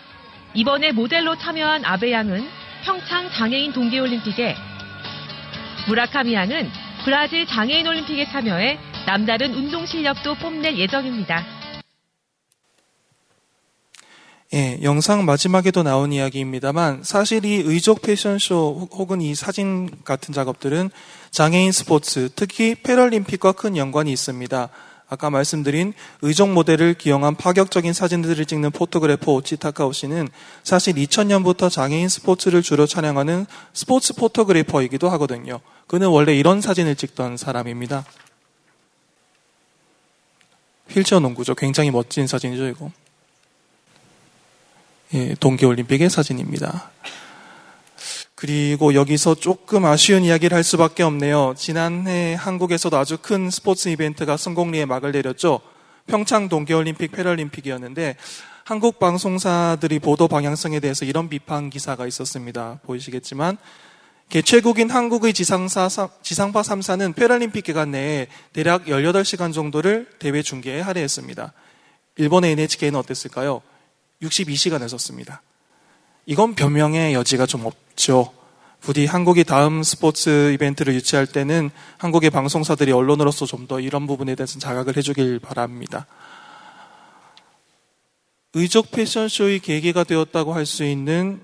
[0.54, 2.46] 이번에 모델로 참여한 아베 양은
[2.84, 4.56] 평창 장애인 동계올림픽에
[5.88, 6.70] 무라카미 양은
[7.04, 11.42] 브라질 장애인 올림픽에 참여해 남다른 운동 실력도 뽐낼 예정입니다.
[14.53, 20.91] 예, 영상 마지막에도 나온 이야기입니다만 사실 이 의족 패션쇼 혹은 이 사진 같은 작업들은
[21.31, 24.69] 장애인 스포츠, 특히 패럴림픽과 큰 연관이 있습니다.
[25.09, 30.29] 아까 말씀드린 의족 모델을 기용한 파격적인 사진들을 찍는 포토그래퍼 오치타카오 씨는
[30.63, 35.61] 사실 2000년부터 장애인 스포츠를 주로 촬영하는 스포츠 포토그래퍼이기도 하거든요.
[35.87, 38.05] 그는 원래 이런 사진을 찍던 사람입니다.
[40.89, 41.55] 휠체어 농구죠.
[41.55, 42.91] 굉장히 멋진 사진이죠, 이거.
[45.13, 46.89] 예, 동계올림픽의 사진입니다.
[48.33, 51.53] 그리고 여기서 조금 아쉬운 이야기를 할 수밖에 없네요.
[51.55, 55.61] 지난해 한국에서도 아주 큰 스포츠 이벤트가 성공리에 막을 내렸죠.
[56.07, 58.15] 평창 동계올림픽 패럴림픽이었는데
[58.65, 62.79] 한국 방송사들이 보도 방향성에 대해서 이런 비판 기사가 있었습니다.
[62.83, 63.57] 보이시겠지만
[64.29, 65.89] 개최국인 한국의 지상사,
[66.23, 71.53] 지상파 3사는 패럴림픽 기간 내에 대략 18시간 정도를 대회 중계에 할애했습니다.
[72.17, 73.61] 일본의 NHK는 어땠을까요?
[74.23, 75.41] 62시간을 썼습니다.
[76.25, 78.33] 이건 변명의 여지가 좀 없죠.
[78.79, 84.59] 부디 한국이 다음 스포츠 이벤트를 유치할 때는 한국의 방송사들이 언론으로서 좀 더 이런 부분에 대해서
[84.59, 86.05] 자각을 해주길 바랍니다.
[88.53, 91.41] 의족 패션쇼의 계기가 되었다고 할 수 있는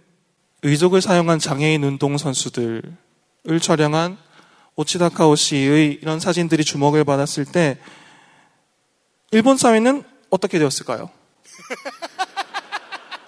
[0.64, 2.84] 의족을 사용한 장애인 운동 선수들을
[3.62, 4.18] 촬영한
[4.76, 7.78] 오치다카오 씨의 이런 사진들이 주목을 받았을 때
[9.32, 11.10] 일본 사회는 어떻게 되었을까요?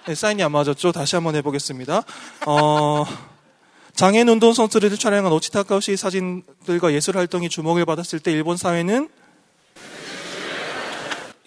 [0.06, 0.92] 네, 사인이 안 맞았죠?
[0.92, 2.02] 다시 한번 해보겠습니다.
[2.46, 3.04] 어,
[3.94, 9.08] 장애인 운동 선수들을 촬영한 오치타카오 씨 사진들과 예술 활동이 주목을 받았을 때 일본 사회는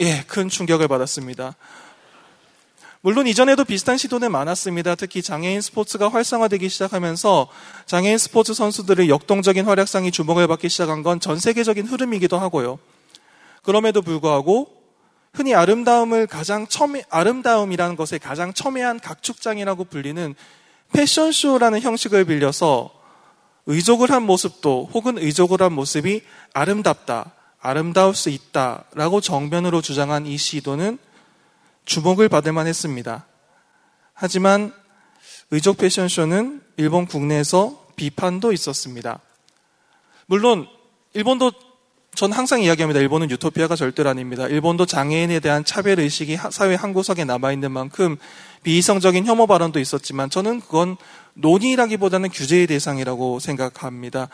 [0.01, 1.55] 예, 큰 충격을 받았습니다.
[3.01, 4.95] 물론 이전에도 비슷한 시도는 많았습니다.
[4.95, 7.47] 특히 장애인 스포츠가 활성화되기 시작하면서
[7.85, 12.79] 장애인 스포츠 선수들의 역동적인 활약상이 주목을 받기 시작한 건 전 세계적인 흐름이기도 하고요.
[13.63, 14.84] 그럼에도 불구하고
[15.35, 20.33] 흔히 아름다움을 가장 첨예, 아름다움이라는 것에 가장 첨예한 각축장이라고 불리는
[20.93, 22.89] 패션쇼라는 형식을 빌려서
[23.65, 26.21] 의족을 한 모습도 혹은 의족을 한 모습이
[26.53, 30.97] 아름답다, 아름다울 수 있다 라고 정면으로 주장한 이 시도는
[31.83, 33.25] 주목을 받을 만 했습니다.
[34.13, 34.73] 하지만
[35.51, 39.19] 의족 패션쇼는 일본 국내에서 비판도 있었습니다.
[40.27, 40.67] 물론
[41.13, 41.51] 일본도
[42.15, 43.01] 전 항상 이야기합니다.
[43.01, 44.47] 일본은 유토피아가 절대로 아닙니다.
[44.47, 48.15] 일본도 장애인에 대한 차별 의식이 사회 한 구석에 남아 있는 만큼
[48.63, 50.95] 비이성적인 혐오 발언도 있었지만 저는 그건
[51.33, 54.29] 논의라기보다는 규제의 대상이라고 생각합니다.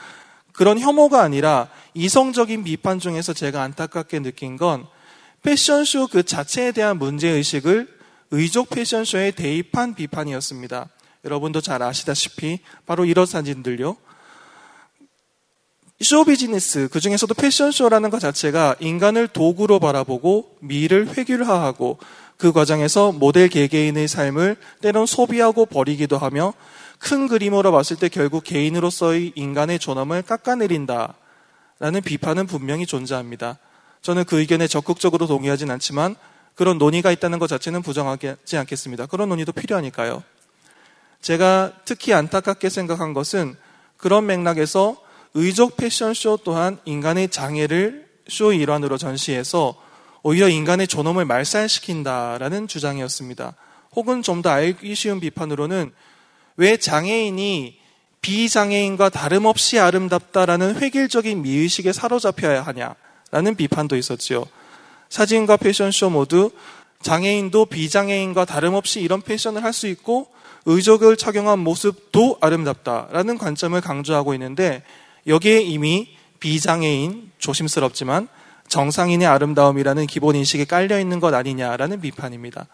[0.54, 4.86] 그런 혐오가 아니라 이성적인 비판 중에서 제가 안타깝게 느낀 건
[5.42, 7.88] 패션쇼 그 자체에 대한 문제의식을
[8.30, 10.88] 의족 패션쇼에 대입한 비판이었습니다.
[11.26, 13.98] 여러분도 잘 아시다시피 바로 이런 사진들요.
[16.02, 22.00] 쇼 비즈니스, 그 중에서도 패션쇼라는 것 자체가 인간을 도구로 바라보고 미를 획일화하고
[22.38, 26.54] 그 과정에서 모델 개개인의 삶을 때론 소비하고 버리기도 하며
[26.98, 31.16] 큰 그림으로 봤을 때 결국 개인으로서의 인간의 존엄을 깎아내린다.
[31.80, 33.58] 라는 비판은 분명히 존재합니다.
[34.02, 36.16] 저는 그 의견에 적극적으로 동의하진 않지만
[36.56, 39.08] 그런 논의가 있다는 것 자체는 부정하지 않겠습니다.
[39.08, 40.24] 그런 논의도 필요하니까요.
[41.22, 43.56] 제가 특히 안타깝게 생각한 것은
[43.98, 44.98] 그런 맥락에서
[45.34, 49.76] 의족 패션쇼 또한 인간의 장애를 쇼 일환으로 전시해서
[50.24, 53.56] 오히려 인간의 존엄을 말살시킨다라는 주장이었습니다.
[53.96, 55.92] 혹은 좀 더 알기 쉬운 비판으로는
[56.58, 57.80] 왜 장애인이
[58.22, 64.46] 비장애인과 다름없이 아름답다라는 획일적인 미의식에 사로잡혀야 하냐라는 비판도 있었지요.
[65.10, 66.52] 사진과 패션쇼 모두
[67.02, 70.28] 장애인도 비장애인과 다름없이 이런 패션을 할 수 있고
[70.66, 74.84] 의족을 착용한 모습도 아름답다라는 관점을 강조하고 있는데
[75.28, 78.28] 여기에 이미 비장애인, 조심스럽지만
[78.68, 82.68] 정상인의 아름다움이라는 기본 인식에 깔려 있는 것 아니냐라는 비판입니다.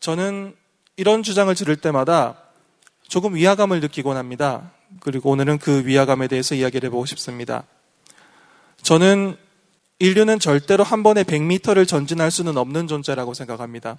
[0.00, 0.54] 저는
[0.96, 2.36] 이런 주장을 들을 때마다
[3.08, 4.72] 조금 위화감을 느끼곤 합니다.
[5.00, 7.64] 그리고 오늘은 그 위화감에 대해서 이야기를 해보고 싶습니다.
[8.82, 9.36] 저는
[9.98, 13.98] 인류는 절대로 한 번에 100m를 전진할 수는 없는 존재라고 생각합니다.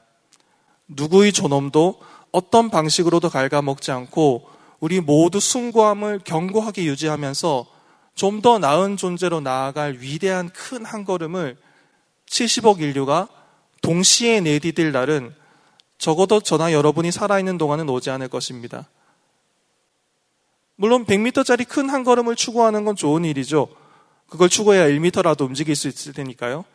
[0.88, 2.00] 누구의 존엄도
[2.32, 7.66] 어떤 방식으로도 갉아먹지 않고 우리 모두 숭고함을 견고하게 유지하면서
[8.16, 11.58] 좀 더 나은 존재로 나아갈 위대한 큰 한 걸음을
[12.30, 13.28] 70억 인류가
[13.82, 15.36] 동시에 내디딜 날은
[15.98, 18.90] 적어도 저나 여러분이 살아있는 동안은 오지 않을 것입니다.
[20.76, 23.68] 물론 100m짜리 큰 한 걸음을 추구하는 건 좋은 일이죠.
[24.30, 26.66] 그걸 추구해야 1m라도 움직일 수 있을 테니까요.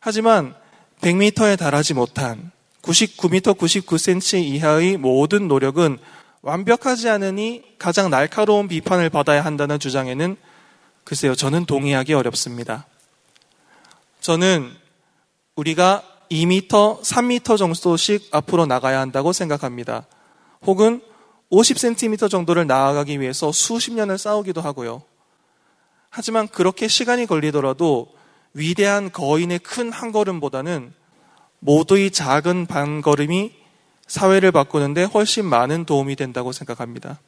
[0.00, 0.54] 하지만
[1.00, 2.50] 100m에 달하지 못한
[2.82, 5.98] 99m 99cm 이하의 모든 노력은
[6.42, 10.36] 완벽하지 않으니 가장 날카로운 비판을 받아야 한다는 주장에는
[11.04, 12.86] 글쎄요, 저는 동의하기 어렵습니다.
[14.20, 14.70] 저는
[15.56, 20.06] 우리가 2m, 3m 정도씩 앞으로 나가야 한다고 생각합니다.
[20.66, 21.02] 혹은
[21.50, 25.02] 50cm 정도를 나아가기 위해서 수십 년을 싸우기도 하고요.
[26.10, 28.12] 하지만 그렇게 시간이 걸리더라도
[28.54, 30.92] 위대한 거인의 큰 한 걸음보다는
[31.58, 33.59] 모두의 작은 반걸음이
[34.10, 37.20] 사회를 바꾸는데 훨씬 많은 도움이 된다고 생각합니다.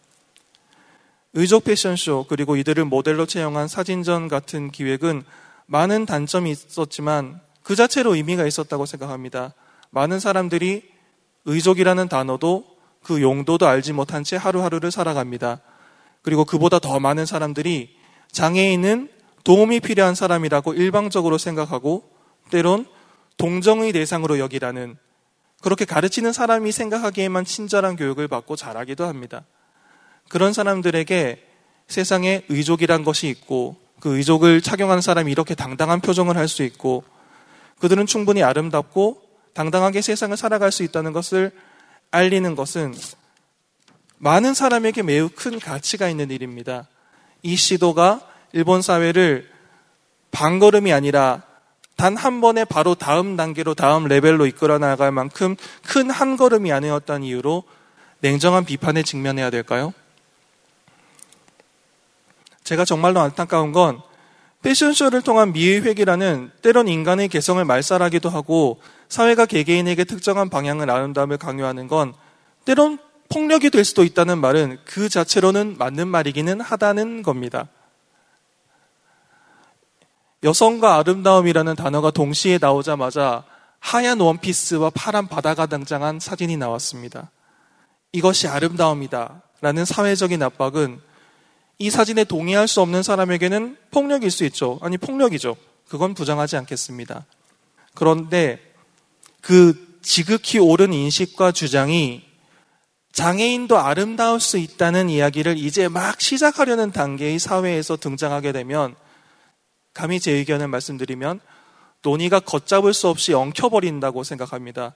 [1.32, 5.22] 의족 패션쇼 그리고 이들을 모델로 채용한 사진전 같은 기획은
[5.66, 9.54] 많은 단점이 있었지만 그 자체로 의미가 있었다고 생각합니다.
[9.90, 10.82] 많은 사람들이
[11.44, 12.64] 의족이라는 단어도
[13.04, 15.60] 그 용도도 알지 못한 채 하루하루를 살아갑니다.
[16.22, 17.94] 그리고 그보다 더 많은 사람들이
[18.32, 19.08] 장애인은
[19.44, 22.10] 도움이 필요한 사람이라고 일방적으로 생각하고
[22.50, 22.86] 때론
[23.36, 24.96] 동정의 대상으로 여기라는
[25.62, 29.44] 그렇게 가르치는 사람이 생각하기에만 친절한 교육을 받고 자라기도 합니다.
[30.28, 31.48] 그런 사람들에게
[31.88, 37.04] 세상에 의족이란 것이 있고 그 의족을 착용하는 사람이 이렇게 당당한 표정을 할 수 있고
[37.78, 39.22] 그들은 충분히 아름답고
[39.54, 41.52] 당당하게 세상을 살아갈 수 있다는 것을
[42.10, 42.94] 알리는 것은
[44.18, 46.88] 많은 사람에게 매우 큰 가치가 있는 일입니다.
[47.42, 48.20] 이 시도가
[48.52, 49.50] 일본 사회를
[50.30, 51.42] 반걸음이 아니라
[52.02, 55.54] 단 한 번에 바로 다음 단계로 다음 레벨로 이끌어 나갈 만큼
[55.86, 57.62] 큰 한 걸음이 아니었다는 이유로
[58.18, 59.94] 냉정한 비판에 직면해야 될까요?
[62.64, 64.00] 제가 정말로 안타까운 건
[64.62, 71.86] 패션쇼를 통한 미의 회기라는 때론 인간의 개성을 말살하기도 하고 사회가 개개인에게 특정한 방향을 아름다움을 강요하는
[71.86, 72.14] 건
[72.64, 72.98] 때론
[73.28, 77.68] 폭력이 될 수도 있다는 말은 그 자체로는 맞는 말이기는 하다는 겁니다.
[80.44, 83.44] 여성과 아름다움이라는 단어가 동시에 나오자마자
[83.78, 87.30] 하얀 원피스와 파란 바다가 등장한 사진이 나왔습니다.
[88.12, 89.42] 이것이 아름다움이다.
[89.60, 91.00] 라는 사회적인 압박은
[91.78, 94.78] 이 사진에 동의할 수 없는 사람에게는 폭력일 수 있죠.
[94.82, 95.56] 아니, 폭력이죠.
[95.88, 97.26] 그건 부정하지 않겠습니다.
[97.94, 98.60] 그런데
[99.40, 102.22] 그 지극히 옳은 인식과 주장이
[103.12, 108.94] 장애인도 아름다울 수 있다는 이야기를 이제 막 시작하려는 단계의 사회에서 등장하게 되면
[109.94, 111.40] 감히 제 의견을 말씀드리면
[112.02, 114.94] 논의가 걷잡을 수 없이 엉켜버린다고 생각합니다.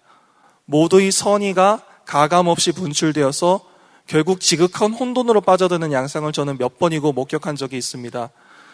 [0.64, 3.64] 모두의 선의가 가감 없이 분출되어서
[4.07, 8.30] 결국 지극한 혼돈으로 빠져드는 양상을 저는 몇 번이고 목격한 적이 있습니다.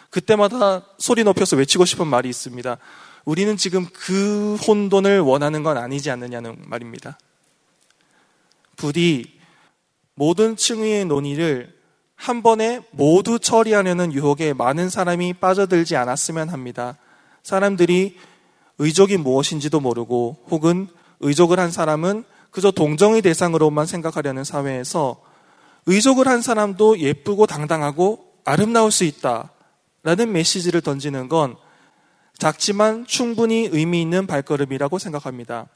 [0.09, 2.77] 그때마다 소리 높여서 외치고 싶은 말이 있습니다.
[3.25, 7.17] 우리는 지금 그 혼돈을 원하는 건 아니지 않느냐는 말입니다.
[8.75, 9.39] 부디
[10.13, 11.73] 모든 층위의 논의를
[12.23, 16.97] 한 번에 모두 처리하려는 유혹에 많은 사람이 빠져들지 않았으면 합니다.
[17.43, 18.17] 사람들이
[18.77, 20.87] 의족이 무엇인지도 모르고 혹은
[21.19, 25.21] 의족을 한 사람은 그저 동정의 대상으로만 생각하려는 사회에서
[25.85, 29.51] 의족을 한 사람도 예쁘고 당당하고 아름다울 수 있다.
[30.03, 31.57] 라는 메시지를 던지는 건
[32.37, 35.67] 작지만 충분히 의미 있는 발걸음이라고 생각합니다.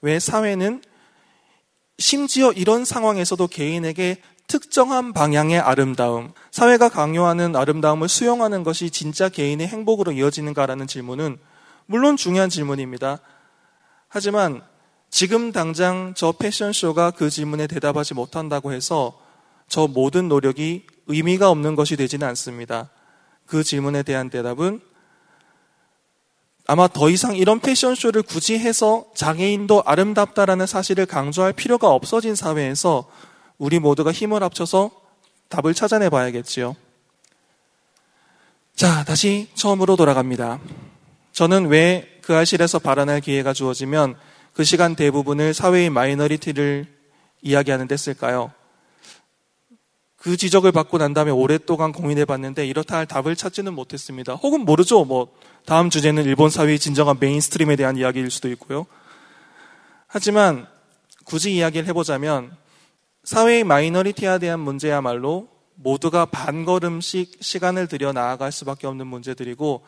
[0.00, 0.82] 왜 사회는
[1.98, 10.10] 심지어 이런 상황에서도 개인에게 특정한 방향의 아름다움, 사회가 강요하는 아름다움을 수용하는 것이 진짜 개인의 행복으로
[10.10, 11.38] 이어지는가라는 질문은
[11.86, 13.20] 물론 중요한 질문입니다.
[14.08, 14.60] 하지만
[15.08, 19.20] 지금 당장 저 패션쇼가 그 질문에 대답하지 못한다고 해서
[19.68, 22.90] 저 모든 노력이 의미가 없는 것이 되지는 않습니다.
[23.46, 24.80] 그 질문에 대한 대답은
[26.66, 33.08] 아마 더 이상 이런 패션쇼를 굳이 해서 장애인도 아름답다라는 사실을 강조할 필요가 없어진 사회에서
[33.60, 34.90] 우리 모두가 힘을 합쳐서
[35.50, 36.74] 답을 찾아내 봐야겠지요.
[38.74, 40.58] 자, 다시 처음으로 돌아갑니다.
[41.32, 44.16] 저는 왜그 알실에서 발언할 기회가 주어지면
[44.54, 46.86] 그 시간 대부분을 사회의 minority를
[47.42, 48.50] 이야기하는 데 쓸까요?
[50.16, 54.36] 그 지적을 받고 난 다음에 오랫동안 고민해 봤는데 이렇다 할 답을 찾지는 못했습니다.
[54.36, 55.04] 혹은 모르죠.
[55.04, 55.28] 뭐
[55.66, 58.86] 다음 주제는 일본 사회의 진정한 mainstream에 대한 이야기일 수도 있고요.
[60.06, 60.66] 하지만
[61.24, 62.58] 굳이 이야기를 해보자면
[63.30, 69.82] 사회의 마이너리티에 대한 문제야말로 모두가 반걸음씩 시간을 들여 나아갈 수밖에 없는 문제들이고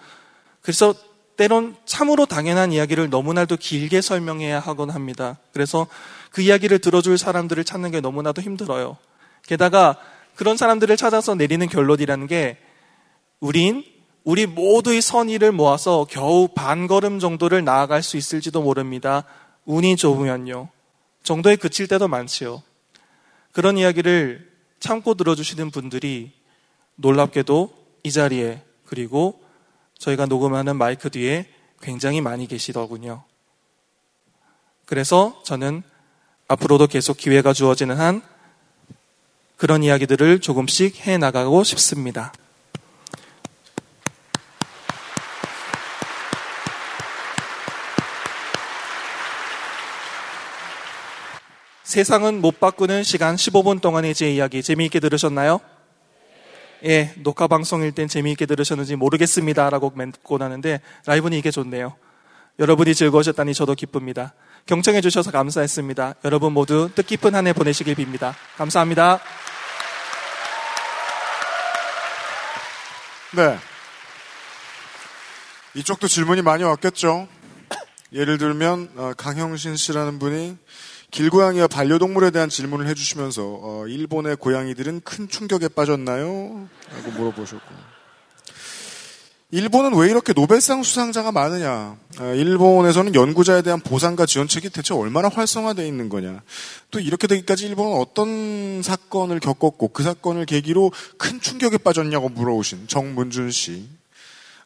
[0.61, 0.95] 그래서
[1.37, 5.41] 때론 참으로 당연한 이야기를 너무나도 길게 설명해야 하곤 합니다.
[5.53, 5.89] 그래서
[6.31, 8.97] 그 이야기를 들어줄 사람들을 찾는 게 너무나도 힘들어요.
[9.45, 9.97] 게다가
[10.37, 12.59] 그런 사람들을 찾아서 내리는 결론이라는 게
[13.41, 13.85] 우린
[14.23, 19.25] 우리 모두의 선의를 모아서 겨우 반 걸음 정도를 나아갈 수 있을지도 모릅니다.
[19.65, 20.69] 운이 좋으면요.
[21.25, 22.63] 정도에 그칠 때도 많지요.
[23.53, 24.51] 그런 이야기를
[24.81, 26.33] 참고 들어주시는 분들이
[26.97, 27.73] 놀랍게도
[28.03, 29.43] 이 자리에 그리고
[29.99, 31.49] 저희가 녹음하는 마이크 뒤에
[31.81, 33.25] 굉장히 많이 계시더군요.
[34.87, 35.83] 그래서 저는
[36.49, 38.23] 앞으로도 계속 기회가 주어지는 한
[39.57, 42.33] 그런 이야기들을 조금씩 해 나가고 싶습니다.
[51.93, 55.61] 세상은 못 바꾸는 시간 15분 동안의 제 이야기 재미있게 들으셨나요?
[56.87, 61.95] 예, 녹화 방송일 땐 재미있게 들으셨는지 모르겠습니다 라고 맺고 나는데 라이브는 이게 좋네요.
[62.59, 64.33] 여러분이 즐거우셨다니 저도 기쁩니다.
[64.65, 66.15] 경청해 주셔서 감사했습니다.
[66.25, 68.33] 여러분 모두 뜻깊은 한 해 보내시길 빕니다.
[68.57, 69.21] 감사합니다.
[73.37, 73.59] 네.
[75.75, 77.29] 이쪽도 질문이 많이 왔겠죠.
[78.15, 80.57] 예를 들면 어, 강형신 씨라는 분이
[81.13, 86.69] 길고양이와 반려동물에 대한 질문을 해주시면서 어, 일본의 고양이들은 큰 충격에 빠졌나요?
[86.91, 87.93] 라고 물어보셨고
[89.51, 91.99] 일본은 왜 이렇게 노벨상 수상자가 많으냐?
[92.17, 96.41] 아, 일본에서는 연구자에 대한 보상과 지원책이 대체 얼마나 활성화되어 있는 거냐?
[96.91, 103.51] 또 이렇게 되기까지 일본은 어떤 사건을 겪었고 그 사건을 계기로 큰 충격에 빠졌냐고 물어오신 정문준
[103.51, 103.87] 씨.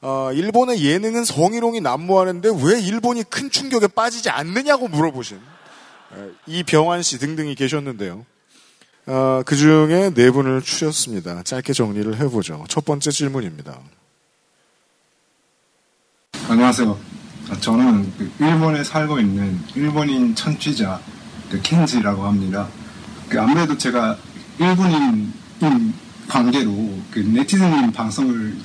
[0.01, 5.56] 어, 일본의 예능은 성희롱이 난무하는데 왜 일본이 큰 충격에 빠지지 않느냐고 물어보신 어,
[6.47, 8.25] 이병환 씨 등등이 계셨는데요.
[9.07, 11.43] 어, 그 중에 네 분을 추렸습니다.
[11.43, 12.65] 짧게 정리를 해보죠.
[12.69, 13.79] 첫 번째 질문입니다.
[16.49, 16.99] 안녕하세요.
[17.51, 21.01] 아, 저는 그 일본에 살고 있는 일본인 천취자
[21.51, 22.69] 그 켄지라고 합니다.
[23.29, 24.17] 그 아무래도 제가
[24.59, 25.33] 일본인인
[26.29, 26.73] 관계로
[27.11, 28.57] 그 네티즌님 방송을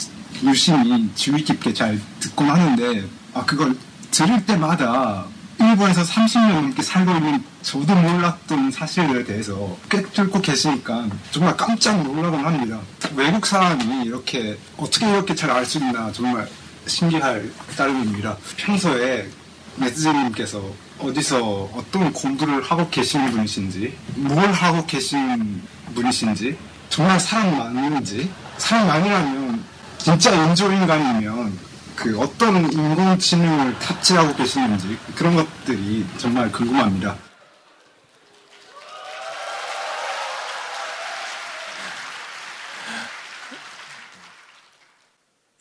[0.43, 3.75] 열심히 주의 깊게 잘 듣곤 하는데 아 그걸
[4.09, 5.27] 들을 때마다
[5.61, 12.79] 일본에서 30년 넘게 살고 있는 저도 몰랐던 사실에 대해서 꿰뚫고 계시니까 정말 깜짝 놀라곤 합니다.
[13.15, 16.47] 외국 사람이 이렇게 어떻게 이렇게 잘 알 수 있나 정말
[16.87, 18.37] 신기할 따름입니다.
[18.57, 19.29] 평소에
[19.75, 20.61] 네티즌님께서
[20.99, 25.61] 어디서 어떤 공부를 하고 계시는 분이신지, 뭘 하고 계신
[25.95, 26.57] 분이신지,
[26.89, 29.63] 정말 사람 많은지, 사람 많이라면
[29.97, 31.70] 진짜 인조인간이면
[32.01, 37.15] 그 어떤 인공지능을 탑재하고 계시는지 그런 것들이 정말 궁금합니다.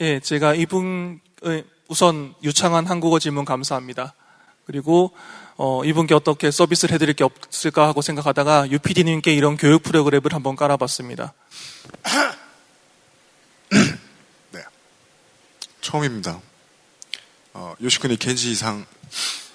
[0.00, 1.20] 예, 제가 이분의
[1.88, 4.14] 우선 유창한 한국어 질문 감사합니다.
[4.64, 5.12] 그리고
[5.58, 11.34] 어, 이분께 어떻게 서비스를 해드릴 게 없을까 하고 생각하다가 UPD님께 이런 교육 프로그램을 한번 깔아봤습니다.
[14.52, 14.60] 네.
[15.80, 16.40] 처음입니다.
[17.52, 18.86] 어, 요시쿠니 겐지 이상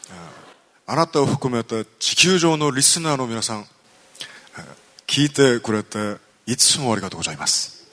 [0.09, 0.33] 어,
[0.85, 3.65] 알았다 후쿠메다 지키우조노 리스나노 미나상
[4.57, 4.63] 어,
[5.07, 7.85] 기이때 구레때 이츠모 아리가 도고자이마스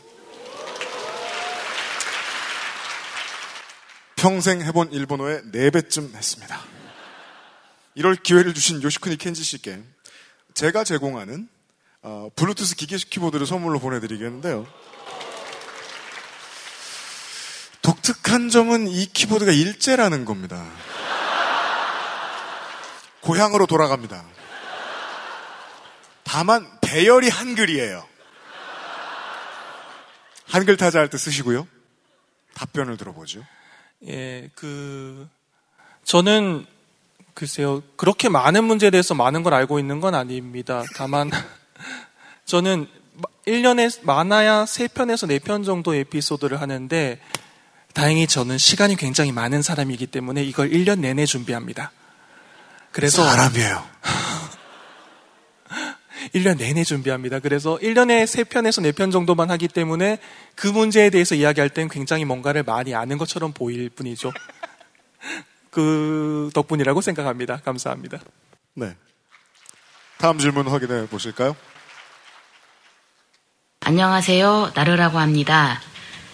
[4.17, 6.61] 평생 해본 일본어에 4배쯤 했습니다.
[7.95, 9.83] 이럴 기회를 주신 요시쿠니 켄지 씨께
[10.55, 11.49] 제가 제공하는
[12.03, 14.67] 어, 블루투스 기계식 키보드를 선물로 보내드리겠는데요.
[17.83, 20.65] 독특한 점은 이 키보드가 일제라는 겁니다.
[23.21, 24.25] 고향으로 돌아갑니다.
[26.25, 28.07] 다만 배열이 한글이에요.
[30.49, 31.67] 한글 타자 할 때 쓰시고요.
[32.55, 33.45] 답변을 들어보죠.
[34.07, 35.29] 예, 그,
[36.05, 36.67] 저는,
[37.35, 40.83] 글쎄요, 그렇게 많은 문제에 대해서 많은 걸 알고 있는 건 아닙니다.
[40.97, 41.31] 다만,
[42.45, 42.87] 저는
[43.47, 47.21] 1년에 많아야 3편에서 4편 정도 에피소드를 하는데,
[47.95, 51.93] 다행히 저는 시간이 굉장히 많은 사람이기 때문에 이걸 1년 내내 준비합니다.
[52.91, 53.25] 그래서.
[53.25, 53.87] 사람이에요.
[56.35, 57.41] 1년 내내 준비합니다.
[57.41, 60.19] 그래서 1년에 3편에서 4편 정도만 하기 때문에
[60.55, 64.33] 그 문제에 대해서 이야기할 땐 굉장히 뭔가를 많이 아는 것처럼 보일 뿐이죠.
[65.71, 67.59] 그 덕분이라고 생각합니다.
[67.59, 68.19] 감사합니다.
[68.75, 68.97] 네.
[70.19, 71.57] 다음 질문 확인해 보실까요?
[73.81, 74.73] 안녕하세요.
[74.75, 75.81] 나르라고 합니다.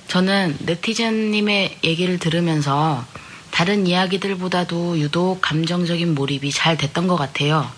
[0.08, 3.04] 저는 네티즌님의 얘기를 들으면서
[3.50, 7.70] 다른 이야기들보다도 유독 감정적인 몰입이 잘 됐던 것 같아요.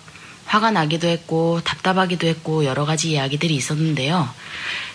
[0.45, 4.29] 화가 나기도 했고 답답하기도 했고 여러 가지 이야기들이 있었는데요.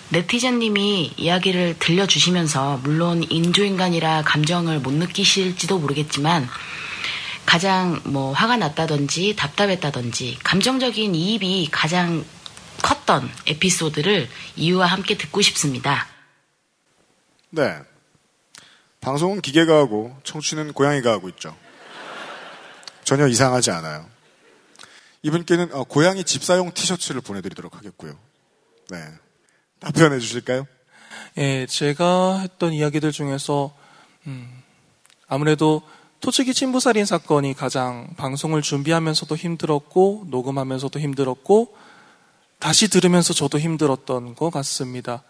[0.09, 6.49] 네티즌님이 이야기를 들려주시면서 물론 인조인간이라 감정을 못 느끼실지도 모르겠지만
[7.45, 12.25] 가장 뭐 화가 났다든지 답답했다든지 감정적인 이입이 가장
[12.83, 16.16] 컸던 에피소드를 이유와 함께 듣고 싶습니다.
[17.51, 17.79] 네.
[19.01, 21.57] 방송은 기계가 하고 청취는 고양이가 하고 있죠.
[23.05, 24.05] 전혀 이상하지 않아요.
[25.23, 28.17] 이분께는 어, 고양이 집사용 티셔츠를 보내드리도록 하겠고요.
[28.91, 28.99] 네.
[29.79, 30.67] 답변해 주실까요?
[31.39, 33.75] 예, 제가 했던 이야기들 중에서
[34.27, 34.63] 음,
[35.29, 35.83] 아무래도
[36.21, 41.77] 토치기 친부살인 사건이 가장 방송을 준비하면서도 힘들었고 녹음하면서도 힘들었고
[42.59, 45.23] 다시 들으면서 저도 힘들었던 것 같습니다.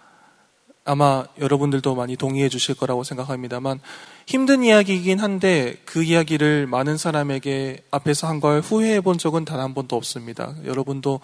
[0.86, 3.80] 아마 여러분들도 많이 동의해 주실 거라고 생각합니다만
[4.26, 9.74] 힘든 이야기이긴 한데 그 이야기를 많은 사람에게 앞에서 한 걸 후회해 본 적은 단 한
[9.74, 10.54] 번도 없습니다.
[10.64, 11.20] 여러분도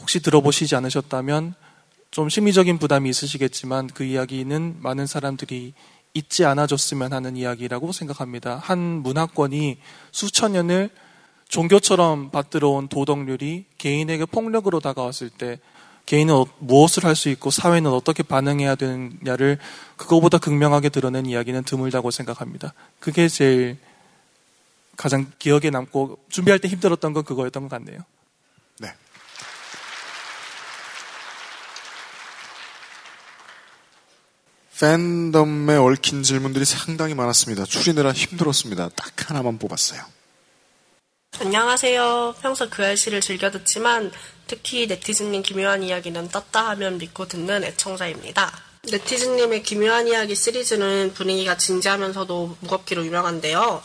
[0.00, 1.54] 혹시 들어보시지 않으셨다면
[2.10, 5.74] 좀 심리적인 부담이 있으시겠지만 그 이야기는 많은 사람들이
[6.14, 8.56] 잊지 않아줬으면 하는 이야기라고 생각합니다.
[8.56, 9.78] 한 문화권이
[10.10, 10.90] 수천 년을
[11.48, 15.58] 종교처럼 받들어온 도덕률이 개인에게 폭력으로 다가왔을 때
[16.06, 19.58] 개인은 어- 무엇을 할 수 있고 사회는 어떻게 반응해야 되느냐를
[19.96, 22.74] 그거보다 극명하게 드러낸 이야기는 드물다고 생각합니다.
[23.00, 23.78] 그게 제일
[24.96, 28.00] 가장 기억에 남고 준비할 때 힘들었던 건 그거였던 것 같네요.
[28.78, 28.92] 네.
[34.78, 37.64] 팬덤에 얽힌 질문들이 상당히 많았습니다.
[37.64, 38.88] 추리느라 힘들었습니다.
[38.90, 40.02] 딱 하나만 뽑았어요.
[41.40, 42.36] 안녕하세요.
[42.42, 44.12] 평소 그 알씨를 즐겨 듣지만
[44.46, 48.52] 특히 네티즌님 기묘한 이야기는 떴다 하면 믿고 듣는 애청자입니다.
[48.90, 53.82] 네티즌님의 기묘한 이야기 시리즈는 분위기가 진지하면서도 무겁기로 유명한데요.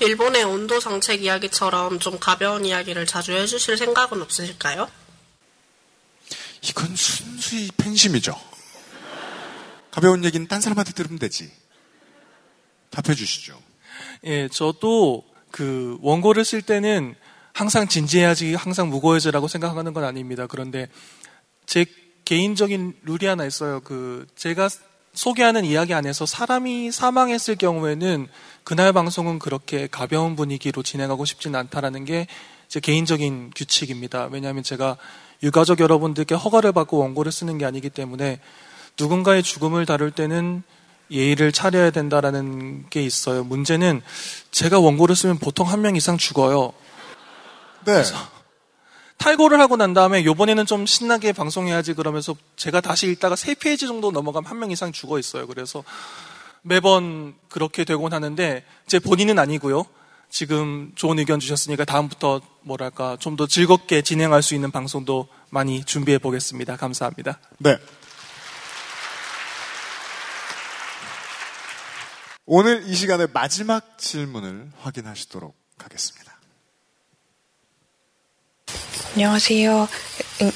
[0.00, 4.88] 일본의 온도 정책 이야기처럼 좀 가벼운 이야기를 자주 해주실 생각은 없으실까요?
[6.62, 8.40] 이건 순수히 팬심이죠.
[9.90, 11.52] 가벼운 얘기는 딴 사람한테 들으면 되지.
[12.90, 13.60] 답해 주시죠.
[14.24, 15.24] 예, 저도
[15.54, 17.14] 그 원고를 쓸 때는
[17.52, 20.46] 항상 진지해야지, 항상 무거워져라고 생각하는 건 아닙니다.
[20.48, 20.88] 그런데
[21.66, 21.86] 제
[22.24, 23.80] 개인적인 룰이 하나 있어요.
[23.80, 24.68] 그 제가
[25.12, 28.26] 소개하는 이야기 안에서 사람이 사망했을 경우에는
[28.64, 32.26] 그날 방송은 그렇게 가벼운 분위기로 진행하고 싶지는 않다라는 게
[32.74, 34.28] 제 개인적인 규칙입니다.
[34.32, 34.96] 왜냐하면 제가
[35.44, 38.40] 유가족 여러분들께 허가를 받고 원고를 쓰는 게 아니기 때문에
[38.98, 40.64] 누군가의 죽음을 다룰 때는
[41.10, 43.44] 예의를 차려야 된다라는 게 있어요.
[43.44, 44.02] 문제는
[44.50, 46.72] 제가 원고를 쓰면 보통 한 명 이상 죽어요.
[47.84, 48.02] 네.
[49.18, 54.10] 탈고를 하고 난 다음에 요번에는 좀 신나게 방송해야지 그러면서 제가 다시 읽다가 세 페이지 정도
[54.10, 55.46] 넘어가면 한 명 이상 죽어 있어요.
[55.46, 55.84] 그래서
[56.62, 59.84] 매번 그렇게 되곤 하는데 제 본인은 아니고요.
[60.30, 66.18] 지금 좋은 의견 주셨으니까 다음부터 뭐랄까 좀 더 즐겁게 진행할 수 있는 방송도 많이 준비해
[66.18, 66.76] 보겠습니다.
[66.76, 67.38] 감사합니다.
[67.58, 67.76] 네.
[72.46, 76.34] 오늘 이 시간의 마지막 질문을 확인하시도록 하겠습니다.
[79.14, 79.88] 안녕하세요.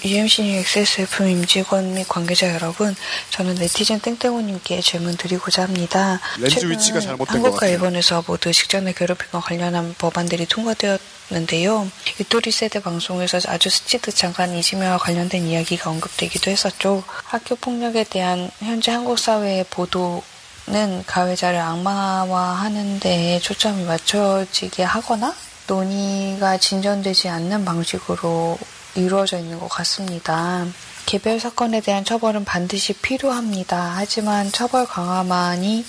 [0.04, 2.94] UMC XSFM 임직원 및 관계자 여러분.
[3.30, 6.20] 저는 네티즌 땡땡호님께 질문 드리고자 합니다.
[6.38, 7.68] 렌즈 최근 위치가 잘못된 것 한국과.
[7.68, 11.90] 일본에서 모두 직장내 괴롭힘과 관련한 법안들이 통과되었는데요.
[12.18, 17.04] 유토리 세대 방송에서 아주 스치듯 잠깐 이지매와 관련된 이야기가 언급되기도 했었죠.
[17.06, 20.24] 학교 폭력에 대한 현재 한국 사회의 보도
[20.70, 25.34] 는 가해자를 악마화하는 데에 초점이 맞춰지게 하거나
[25.66, 28.58] 논의가 진전되지 않는 방식으로
[28.94, 30.66] 이루어져 있는 것 같습니다.
[31.06, 33.94] 개별 사건에 대한 처벌은 반드시 필요합니다.
[33.96, 35.86] 하지만 처벌 강화만이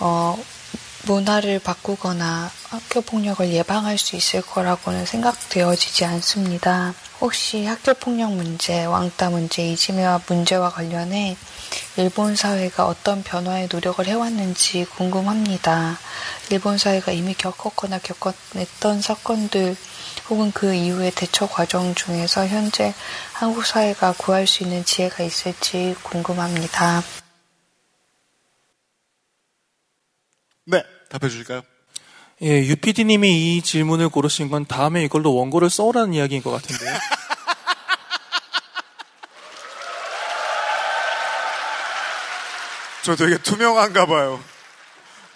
[0.00, 0.38] 어,
[1.02, 6.94] 문화를 바꾸거나 학교 폭력을 예방할 수 있을 거라고는 생각되어지지 않습니다.
[7.20, 11.36] 혹시 학교 폭력 문제, 왕따 문제, 이지매와 문제와 관련해
[11.96, 15.98] 일본 사회가 어떤 변화의 노력을 해왔는지 궁금합니다.
[16.50, 19.76] 일본 사회가 이미 겪었거나 겪어냈던 사건들
[20.28, 22.92] 혹은 그 이후의 대처 과정 중에서 현재
[23.32, 27.02] 한국 사회가 구할 수 있는 지혜가 있을지 궁금합니다.
[30.66, 31.62] 네, 답해 주실까요?
[32.42, 36.92] 예, 유피디님이 이 질문을 고르신 건 다음에 이걸로 원고를 써오라는 이야기인 것 같은데요.
[43.06, 44.40] 저 되게 투명한가 봐요.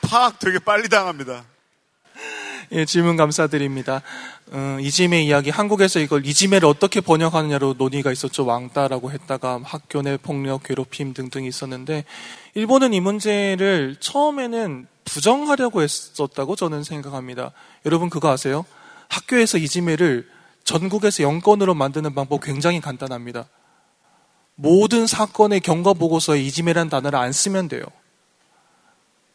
[0.00, 1.44] 파악 되게 빨리 당합니다.
[2.72, 4.02] 예, 질문 감사드립니다.
[4.50, 8.44] 어, 이지메 이야기, 한국에서 이걸 이지메를 어떻게 번역하느냐로 논의가 있었죠.
[8.44, 12.04] 왕따라고 했다가 학교 내 폭력, 괴롭힘 등등이 있었는데,
[12.54, 17.52] 일본은 이 문제를 처음에는 부정하려고 했었다고 저는 생각합니다.
[17.86, 18.64] 여러분 그거 아세요?
[19.08, 20.28] 학교에서 이지메를
[20.64, 23.46] 전국에서 영건으로 만드는 방법 굉장히 간단합니다.
[24.60, 27.82] 모든 사건의 경과 보고서에 이지메란 단어를 안 쓰면 돼요.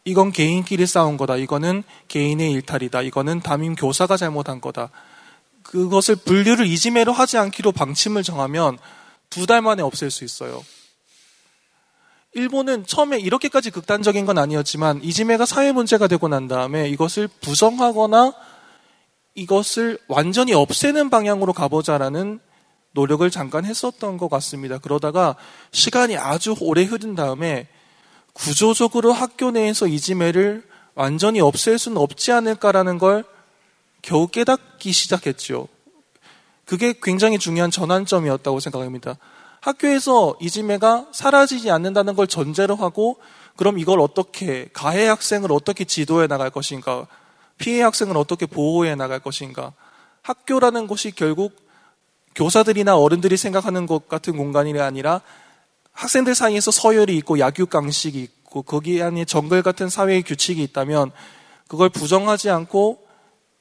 [0.04, 1.38] 이건 개인끼리 싸운 거다.
[1.38, 3.02] 이거는 개인의 일탈이다.
[3.02, 4.92] 이거는 담임 교사가 잘못한 거다.
[5.64, 8.78] 그것을 분류를 이지매로 하지 않기로 방침을 정하면
[9.32, 10.64] 두 달 만에 없앨 수 있어요.
[12.34, 18.34] 일본은 처음에 이렇게까지 극단적인 건 아니었지만 이지매가 사회 문제가 되고 난 다음에 이것을 부정하거나
[19.34, 22.40] 이것을 완전히 없애는 방향으로 가보자라는
[22.96, 24.80] 노력을 잠깐 했었던 것 같습니다.
[24.80, 25.36] 그러다가
[25.72, 27.68] 시간이 아주 오래 흐른 다음에
[28.34, 30.64] 구조적으로 학교 내에서 이지매를
[30.96, 33.26] 완전히 없앨 수는 없지 않을까라는 걸
[34.02, 35.68] 겨우 깨닫기 시작했죠.
[36.66, 39.18] 그게 굉장히 중요한 전환점이었다고 생각합니다.
[39.62, 43.18] 학교에서 이지매가 사라지지 않는다는 걸 전제로 하고
[43.56, 47.08] 그럼 이걸 어떻게 가해 학생을 어떻게 지도해 나갈 것인가
[47.58, 49.74] 피해 학생을 어떻게 보호해 나갈 것인가
[50.22, 51.65] 학교라는 곳이 결국
[52.36, 55.22] 교사들이나 어른들이 생각하는 것 같은 공간이 아니라
[55.94, 61.12] 학생들 사이에서 서열이 있고 약육강식이 있고 거기 안에 정글 같은 사회의 규칙이 있다면
[61.68, 63.06] 그걸 부정하지 않고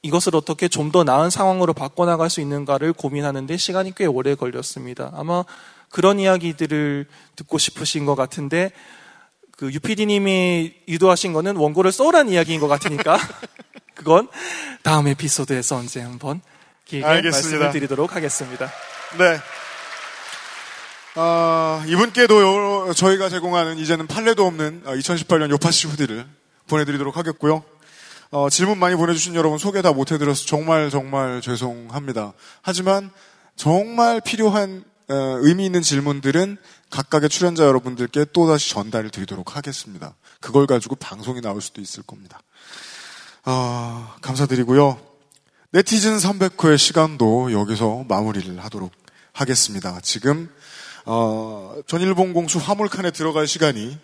[0.01, 5.11] 이것을 어떻게 좀 더 나은 상황으로 바꿔나갈 수 있는가를 고민하는데 시간이 꽤 오래 걸렸습니다.
[5.15, 5.43] 아마
[5.89, 8.71] 그런 이야기들을 듣고 싶으신 것 같은데
[9.51, 13.17] 그 유피디님이 유도하신 거는 원고를 써란 이야기인 것 같으니까
[13.95, 14.27] 그건
[14.83, 16.41] 다음 에피소드에서 언제 한번
[16.85, 17.49] 길게 알겠습니다.
[17.49, 18.71] 말씀을 드리도록 하겠습니다.
[19.17, 19.39] 네.
[21.15, 22.41] 아, 이분께도
[22.87, 26.25] 요- 저희가 제공하는 이제는 판례도 없는 2018년 요파시 후디를
[26.67, 27.63] 보내드리도록 하겠고요.
[28.31, 32.33] 어, 질문 많이 보내주신 여러분 소개 다 못해드려서 정말 정말 죄송합니다.
[32.61, 33.11] 하지만
[33.55, 36.57] 정말 필요한 어, 의미 있는 질문들은
[36.89, 40.15] 각각의 출연자 여러분들께 또다시 전달을 드리도록 하겠습니다.
[40.41, 42.39] 그걸 가지고 방송이 나올 수도 있을 겁니다.
[43.45, 44.99] 어, 감사드리고요.
[45.71, 48.91] 네티즌 300호의 시간도 여기서 마무리를 하도록
[49.33, 49.99] 하겠습니다.
[50.01, 50.49] 지금
[51.05, 53.97] 어, 전일본 공수 화물칸에 들어갈 시간이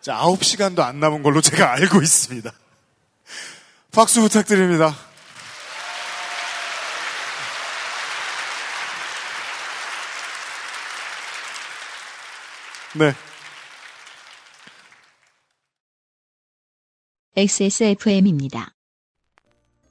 [0.00, 2.50] 이제 9시간도 안 남은 걸로 제가 알고 있습니다.
[3.92, 4.96] 박수 부탁드립니다.
[12.94, 13.14] 네.
[17.34, 18.74] XSFM입니다.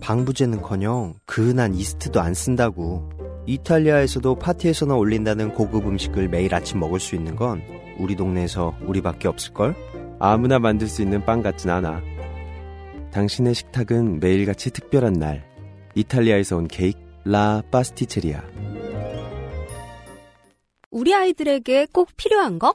[0.00, 3.08] 방부제는커녕 그은한 이스트도 안 쓴다고.
[3.46, 7.62] 이탈리아에서도 파티에서나 올린다는 고급 음식을 매일 아침 먹을 수 있는 건
[7.98, 9.74] 우리 동네에서 우리밖에 없을걸?
[10.18, 12.02] 아무나 만들 수 있는 빵 같진 않아.
[13.12, 15.44] 당신의 식탁은 매일같이 특별한 날.
[15.94, 18.42] 이탈리아에서 온 케이크 라 파스티체리아.
[20.90, 22.74] 우리 아이들에게 꼭 필요한 거?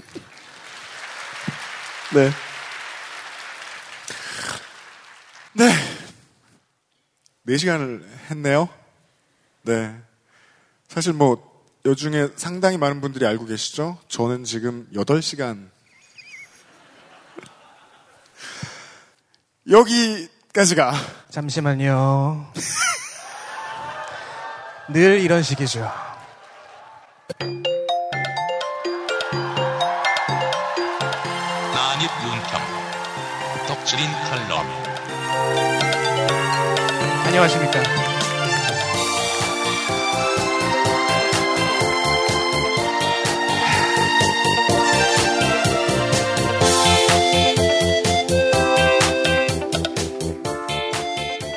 [2.13, 2.29] 네.
[5.53, 5.71] 네.
[7.47, 8.67] 4시간을 했네요.
[9.61, 9.97] 네.
[10.89, 11.49] 사실 뭐,
[11.85, 13.97] 요 중에 상당히 많은 분들이 알고 계시죠?
[14.09, 15.69] 저는 지금 8시간.
[19.71, 20.93] 여기까지가.
[21.29, 22.51] 잠시만요.
[24.89, 25.89] 늘 이런 식이죠.
[33.91, 34.65] 덕질인 칼럼
[37.25, 37.83] 안녕하십니까.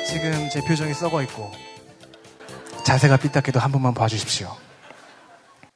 [0.05, 1.53] 지금 제 표정이 썩어 있고
[2.85, 4.53] 자세가 삐딱해도 한 번만 봐주십시오.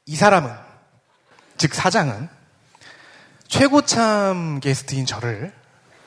[0.06, 0.54] 이 사람은
[1.58, 2.28] 즉 사장은
[3.48, 5.59] 최고참 게스트인 저를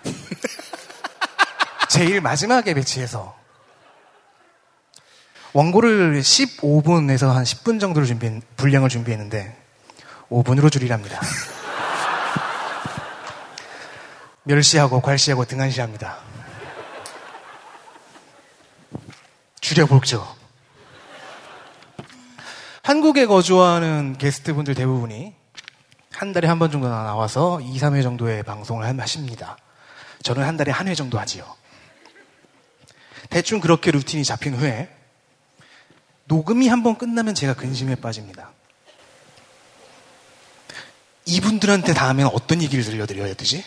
[1.88, 3.36] 제일 마지막에 배치해서
[5.53, 9.57] 원고를 15분에서 한 10분 정도를 준비 분량을 준비했는데
[10.30, 11.20] 5분으로 줄이랍니다.
[14.44, 16.18] 멸시하고 괄시하고 등한시합니다.
[19.61, 20.26] 줄여보죠.
[22.82, 25.34] 한국에 거주하는 게스트분들 대부분이
[26.12, 29.57] 한 달에 한 번 정도 나와서 2, 3회 정도의 방송을 하십니다.
[30.22, 31.56] 저는 한 달에 한 회 정도 하지요.
[33.30, 34.94] 대충 그렇게 루틴이 잡힌 후에
[36.26, 38.50] 녹음이 한 번 끝나면 제가 근심에 빠집니다.
[41.24, 43.64] 이분들한테 다음엔 어떤 얘기를 들려드려야 되지?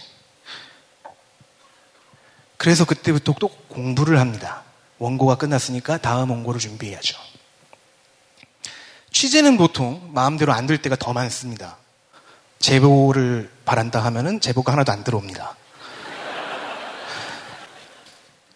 [2.58, 4.64] 그래서 그때부터 또 공부를 합니다.
[4.98, 7.18] 원고가 끝났으니까 다음 원고를 준비해야죠.
[9.12, 11.78] 취재는 보통 마음대로 안 될 때가 더 많습니다.
[12.60, 15.56] 제보를 바란다 하면은 제보가 하나도 안 들어옵니다.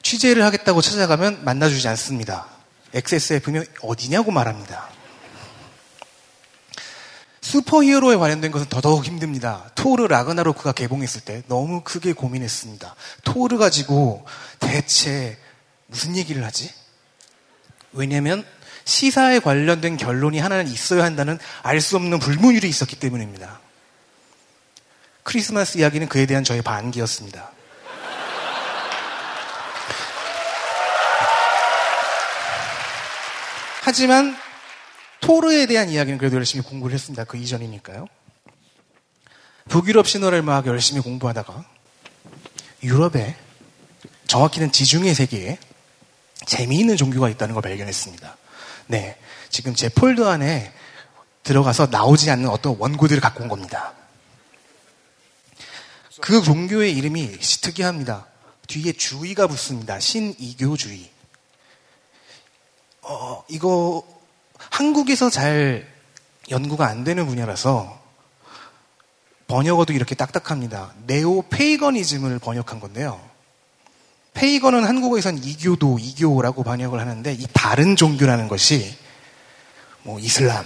[0.10, 2.48] 취재를 하겠다고 찾아가면 만나주지 않습니다.
[2.96, 4.90] XSF면 어디냐고 말합니다.
[7.42, 9.70] 슈퍼히어로에 관련된 것은 더더욱 힘듭니다.
[9.76, 12.96] 토르 라그나로크가 개봉했을 때 너무 크게 고민했습니다.
[13.24, 14.26] 토르 가지고
[14.60, 15.38] 대체
[15.86, 16.74] 무슨 얘기를 하지?
[17.92, 18.44] 왜냐면
[18.86, 23.60] 시사에 관련된 결론이 하나는 있어야 한다는 알 수 없는 불문율이 있었기 때문입니다.
[25.22, 27.59] 크리스마스 이야기는 그에 대한 저의 반기였습니다.
[33.90, 34.38] 하지만
[35.20, 37.24] 토르에 대한 이야기는 그래도 열심히 공부를 했습니다.
[37.24, 38.08] 그 이전이니까요.
[39.68, 41.66] 북유럽 신화를 막 열심히 공부하다가
[42.84, 43.36] 유럽에
[44.28, 45.58] 정확히는 지중해 세계에
[46.46, 48.38] 재미있는 종교가 있다는 걸 발견했습니다.
[48.86, 49.18] 네.
[49.50, 50.72] 지금 제 폴더 안에
[51.42, 53.96] 들어가서 나오지 않는 어떤 원고들을 갖고 온 겁니다.
[56.22, 58.28] 그 종교의 이름이 특이합니다.
[58.68, 60.00] 뒤에 주의가 붙습니다.
[60.00, 61.10] 신이교주의.
[63.12, 64.04] 어, 이거
[64.56, 65.92] 한국에서 잘
[66.52, 68.00] 연구가 안 되는 분야라서
[69.48, 70.94] 번역어도 이렇게 딱딱합니다.
[71.08, 73.20] 네오 페이거니즘을 번역한 건데요.
[74.34, 78.96] 페이건은 한국어에선 이교도, 이교라고 번역을 하는데 이 다른 종교라는 것이
[80.04, 80.64] 뭐 이슬람,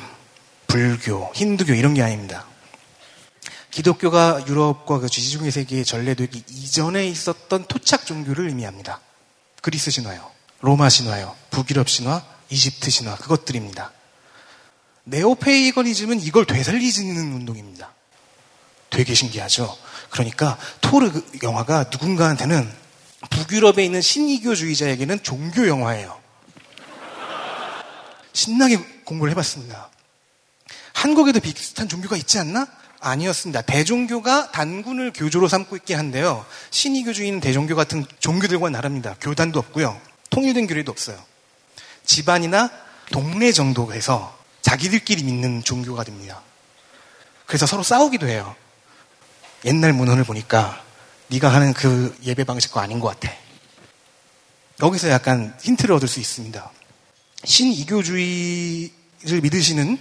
[0.68, 2.46] 불교, 힌두교 이런 게 아닙니다.
[3.72, 9.00] 기독교가 유럽과 그 지중해 세계에 전래되기 이전에 있었던 토착 종교를 의미합니다.
[9.62, 10.33] 그리스 신화요,
[10.64, 13.92] 로마 신화요, 북유럽 신화, 이집트 신화 그것들입니다.
[15.04, 17.92] 네오페이거니즘은 이걸 되살리는 운동입니다.
[18.90, 19.78] 되게 신기하죠.
[20.10, 21.12] 그러니까 토르
[21.44, 22.72] 영화가 누군가한테는
[23.30, 26.18] 북유럽에 있는 신이교주의자에게는 종교 영화예요.
[28.32, 29.90] 신나게 공부를 해봤습니다.
[30.94, 32.68] 한국에도 비슷한 종교가 있지 않나?
[33.02, 33.64] 아니었습니다.
[33.64, 36.46] 대종교가 단군을 교조로 삼고 있긴 한데요.
[36.70, 39.18] 신이교주의는 대종교 같은 종교들과 나릅니다.
[39.20, 40.13] 교단도 없고요.
[40.34, 41.18] 통일된 교리도 없어요.
[42.06, 42.72] 집안이나
[43.12, 46.42] 동네 정도에서 자기들끼리 믿는 종교가 됩니다.
[47.46, 48.56] 그래서 서로 싸우기도 해요.
[49.66, 50.84] 옛날 문헌을 보니까
[51.28, 53.34] 네가 하는 그 예배 방식과 아닌 것 같아.
[54.82, 56.72] 여기서 약간 힌트를 얻을 수 있습니다.
[57.46, 58.90] 신이교주의를
[59.44, 60.00] 믿으시는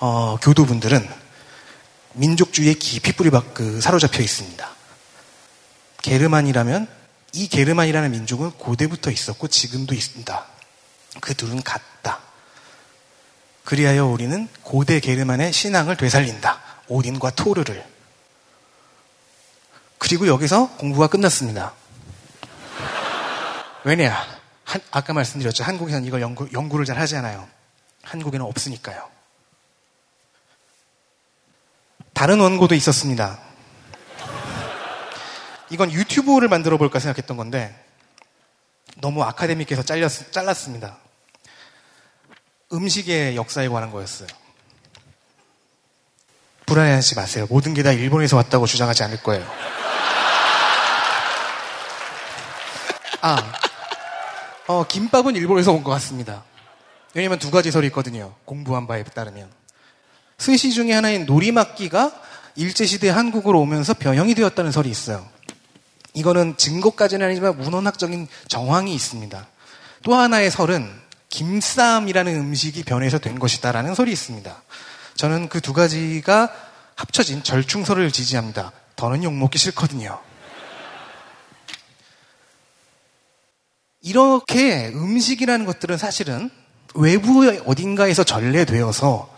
[0.00, 1.06] 어, 교도분들은
[2.14, 4.66] 민족주의에 깊이 뿌리 박, 그, 사로잡혀 있습니다.
[6.02, 7.03] 게르만이라면
[7.34, 10.46] 이 게르만이라는 민족은 고대부터 있었고 지금도 있습니다.
[11.20, 12.20] 그 둘은 같다.
[13.64, 16.60] 그리하여 우리는 고대 게르만의 신앙을 되살린다.
[16.86, 17.84] 오딘과 토르를.
[19.98, 21.74] 그리고 여기서 공부가 끝났습니다.
[23.82, 24.14] 왜냐?
[24.64, 25.64] 한, 아까 말씀드렸죠.
[25.64, 27.48] 한국에서는 이걸 연구, 연구를 잘 하지 않아요.
[28.02, 29.10] 한국에는 없으니까요.
[32.12, 33.40] 다른 원고도 있었습니다.
[35.74, 37.74] 이건 유튜브를 만들어 볼까 생각했던 건데
[38.98, 40.98] 너무 아카데미께서 잘렸, 잘랐습니다.
[42.72, 44.28] 음식의 역사에 관한 거였어요.
[46.66, 47.46] 불안해하지 마세요.
[47.50, 49.44] 모든 게 다 일본에서 왔다고 주장하지 않을 거예요.
[53.20, 53.52] 아,
[54.68, 56.44] 어, 김밥은 일본에서 온 것 같습니다.
[57.14, 58.32] 왜냐면 두 가지 설이 있거든요.
[58.44, 59.50] 공부한 바에 따르면.
[60.38, 62.12] 스시 중에 하나인 노리막기가
[62.54, 65.33] 일제시대 한국으로 오면서 변형이 되었다는 설이 있어요.
[66.14, 69.46] 이거는 증거까지는 아니지만 문헌학적인 정황이 있습니다.
[70.02, 70.88] 또 하나의 설은
[71.28, 74.62] 김쌈이라는 음식이 변해서 된 것이다라는 설이 있습니다.
[75.16, 76.50] 저는 그 두 가지가
[76.94, 78.72] 합쳐진 절충설을 지지합니다.
[78.96, 80.20] 더는 욕먹기 싫거든요.
[84.02, 86.50] 이렇게 음식이라는 것들은 사실은
[86.94, 89.34] 외부의 어딘가에서 전래되어서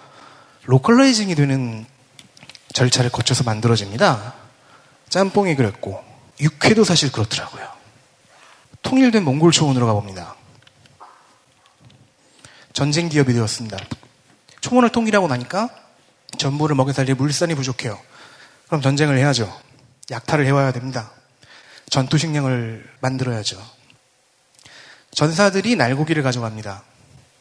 [0.65, 1.87] localizing이 되는
[2.75, 4.35] 절차를 거쳐서 만들어집니다.
[5.09, 6.05] 짬뽕이 그랬고
[6.41, 7.67] 육회도 사실 그렇더라고요.
[8.83, 10.37] 통일된 몽골 초원으로 가봅니다.
[12.73, 13.79] 전쟁 기업이 되었습니다.
[14.61, 15.71] 초원을 통일하고 나니까
[16.39, 17.99] 전부를 먹여 살릴 물산이 부족해요.
[18.67, 19.53] 그럼 전쟁을 해야죠.
[20.11, 21.11] 약탈을 해와야 됩니다.
[21.89, 23.63] 전투 식량을 만들어야죠.
[25.13, 26.83] 전사들이 날고기를 가져갑니다.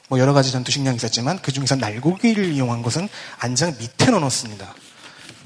[0.08, 3.10] 뭐 여러 가지 전투 식량이 있었지만 그 중에서 날고기를 이용한 것은
[3.40, 4.74] 안장 밑에 넣어놓습니다.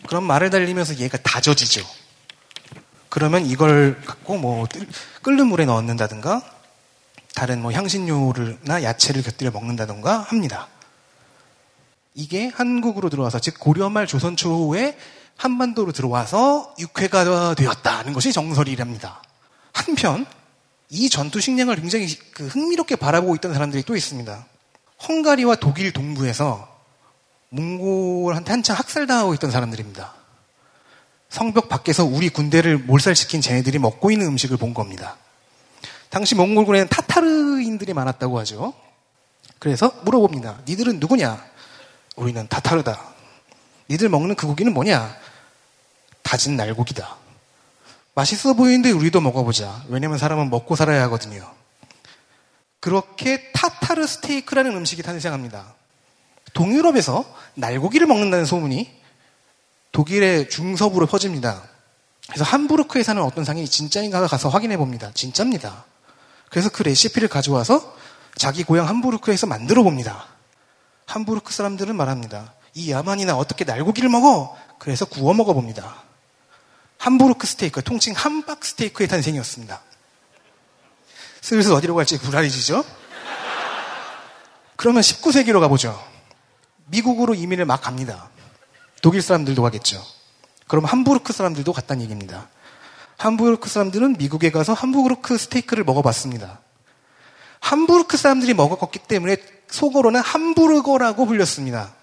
[0.08, 1.82] 그럼 말을 달리면서 얘가 다져지죠.
[3.10, 4.68] 그러면 이걸 갖고 뭐
[5.24, 6.42] 끓는 물에 넣는다든가
[7.34, 10.68] 다른 뭐 향신료를나 야채를 곁들여 먹는다든가 합니다.
[12.14, 14.98] 이게 한국으로 들어와서 즉 고려말 조선 초에
[15.38, 19.22] 한반도로 들어와서 육회가 되었다는 것이 정설이랍니다.
[19.72, 20.26] 한편
[20.90, 24.46] 이 전투 식량을 굉장히 그 흥미롭게 바라보고 있던 사람들이 또 있습니다.
[25.08, 26.68] 헝가리와 독일 동부에서
[27.50, 30.19] 몽골한테 한참 학살당하고 있던 사람들입니다.
[31.30, 35.18] 성벽 밖에서 우리 군대를 몰살시킨 쟤네들이 먹고 있는 음식을 본 겁니다.
[36.10, 38.74] 당시 몽골군에는 타타르인들이 많았다고 하죠.
[39.60, 40.62] 그래서 물어봅니다.
[40.68, 41.44] 니들은 누구냐?
[42.16, 43.00] 우리는 타타르다.
[43.90, 45.16] 니들 먹는 그 고기는 뭐냐?
[46.24, 47.18] 다진 날고기다.
[48.16, 49.84] 맛있어 보이는데 우리도 먹어보자.
[49.88, 51.50] 왜냐면 사람은 먹고 살아야 하거든요.
[52.80, 55.76] 그렇게 타타르 스테이크라는 음식이 탄생합니다.
[56.54, 57.26] 동유럽에서
[57.56, 58.99] 날고기를 먹는다는 소문이
[60.00, 61.62] 독일의 중서부로 퍼집니다.
[62.28, 65.12] 그래서 함부르크에 사는 어떤 상인이 진짜인가 가서 확인해 봅니다.
[65.14, 65.84] 진짜입니다.
[66.50, 67.98] 그래서 그 레시피를 가져와서
[68.36, 70.28] 자기 고향 함부르크에서 만들어 봅니다.
[71.06, 72.54] 함부르크 사람들은 말합니다.
[72.76, 74.56] 이 야만이나 어떻게 날고기를 먹어?
[74.78, 76.04] 그래서 구워 먹어 봅니다.
[76.98, 79.82] 함부르크 스테이크, 통칭 함박 스테이크의 탄생이었습니다.
[81.42, 82.86] 슬슬 어디로 갈지 불안해지죠?
[84.78, 86.02] 그러면 19세기로 가보죠.
[86.86, 88.30] 미국으로 이민을 막 갑니다.
[89.02, 90.04] 독일 사람들도 가겠죠.
[90.68, 92.50] 그럼 함부르크 사람들도 갔다는 얘기입니다.
[93.18, 96.60] 함부르크 사람들은 미국에 가서 함부르크 스테이크를 먹어봤습니다.
[97.60, 99.38] 함부르크 사람들이 먹었기 때문에
[99.70, 101.94] 속어로는 함부르거라고 불렸습니다.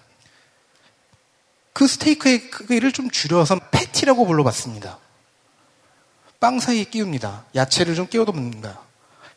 [1.73, 4.97] 그 스테이크의 크기를 좀 줄여서 패티라고 불러봤습니다.
[6.39, 7.45] 빵 사이에 끼웁니다.
[7.55, 8.79] 야채를 좀 끼워도 먹는다.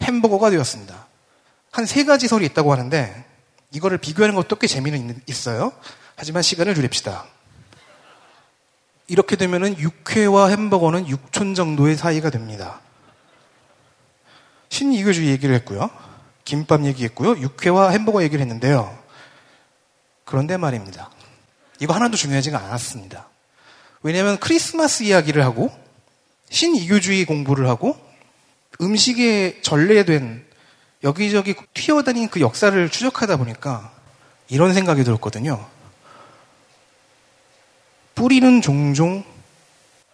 [0.03, 1.07] 햄버거가 되었습니다.
[1.73, 3.25] 한 세 가지 설이 있다고 하는데
[3.73, 5.73] 이거를 비교하는 것도 꽤 재미는 있어요.
[6.17, 7.27] 하지만 시간을 줄입시다.
[9.11, 12.81] 이렇게 되면은 육회와 햄버거는 육촌 정도의 사이가 됩니다.
[14.69, 15.91] 신이교주의 얘기를 했고요.
[16.45, 17.37] 김밥 얘기했고요.
[17.41, 18.97] 육회와 햄버거 얘기를 했는데요.
[20.25, 21.11] 그런데 말입니다.
[21.81, 23.29] 이거 하나도 중요하지가 않았습니다.
[24.05, 25.73] 왜냐하면 크리스마스 이야기를 하고
[26.51, 27.99] 신이교주의 공부를 하고
[28.81, 30.47] 음식에 전래된
[31.03, 33.91] 여기저기 튀어다닌 그 역사를 추적하다 보니까
[34.49, 35.67] 이런 생각이 들었거든요.
[38.21, 39.25] 뿌리는 종종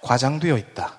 [0.01, 0.97] 과장되어 있다.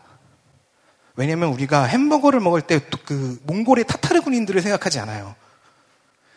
[1.16, 5.34] 왜냐하면 우리가 햄버거를 먹을 때 그 몽골의 타타르 군인들을 생각하지 않아요.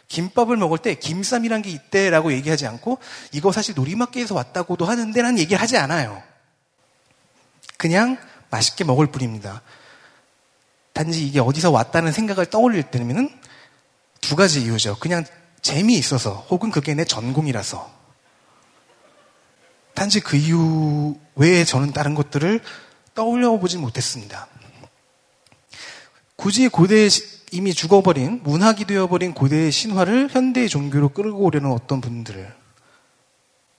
[0.07, 2.99] 김밥을 먹을 때 김쌈이란 게 있대라고 얘기하지 않고
[3.33, 6.23] 이거 사실 놀이마켓에서 왔다고도 하는데 라는 얘기를 하지 않아요.
[7.77, 8.17] 그냥
[8.51, 9.63] 맛있게 먹을 뿐입니다.
[10.93, 13.29] 단지 이게 어디서 왔다는 생각을 떠올릴 때는
[14.21, 14.99] 두 가지 이유죠.
[15.01, 15.25] 그냥
[15.63, 18.00] 재미있어서 혹은 그게 내 전공이라서.
[19.95, 22.61] 단지 그 이유 외에 저는 다른 것들을
[23.15, 24.49] 떠올려 보지 못했습니다.
[26.37, 27.09] 굳이 고대에
[27.53, 32.55] 이미 죽어버린, 문학이 되어버린 고대의 신화를 현대의 종교로 끌고 오려는 어떤 분들을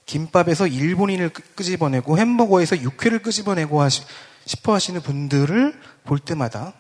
[0.06, 4.04] 김밥에서 일본인을 끄집어내고 햄버거에서 육회를 끄집어내고 하시,
[4.46, 6.74] 싶어 하시는 분들을 볼 때마다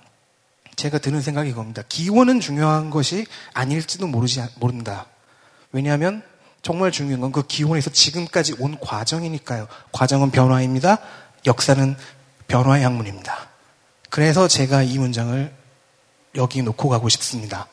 [0.75, 1.83] 제가 드는 생각이 이겁니다.
[1.87, 5.07] 기원은 중요한 것이 아닐지도 모르지, 모른다.
[5.71, 6.23] 왜냐하면
[6.61, 9.67] 정말 중요한 건 그 기원에서 지금까지 온 과정이니까요.
[9.91, 10.99] 과정은 변화입니다.
[11.45, 11.95] 역사는
[12.47, 13.47] 변화의 학문입니다.
[14.09, 15.53] 그래서 제가 이 문장을
[16.35, 17.67] 여기 놓고 가고 싶습니다.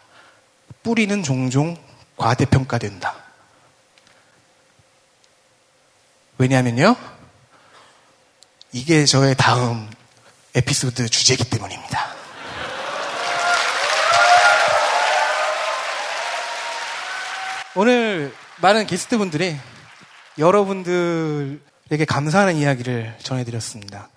[0.83, 1.77] 뿌리는 종종
[2.17, 3.15] 과대평가된다.
[6.39, 6.97] 왜냐하면요.
[8.73, 9.91] 이게 저의 다음
[10.55, 12.09] 에피소드 주제이기 때문입니다.
[17.75, 19.57] 오늘 많은 게스트분들이
[20.37, 24.09] 여러분들에게 감사하는 이야기를 전해드렸습니다.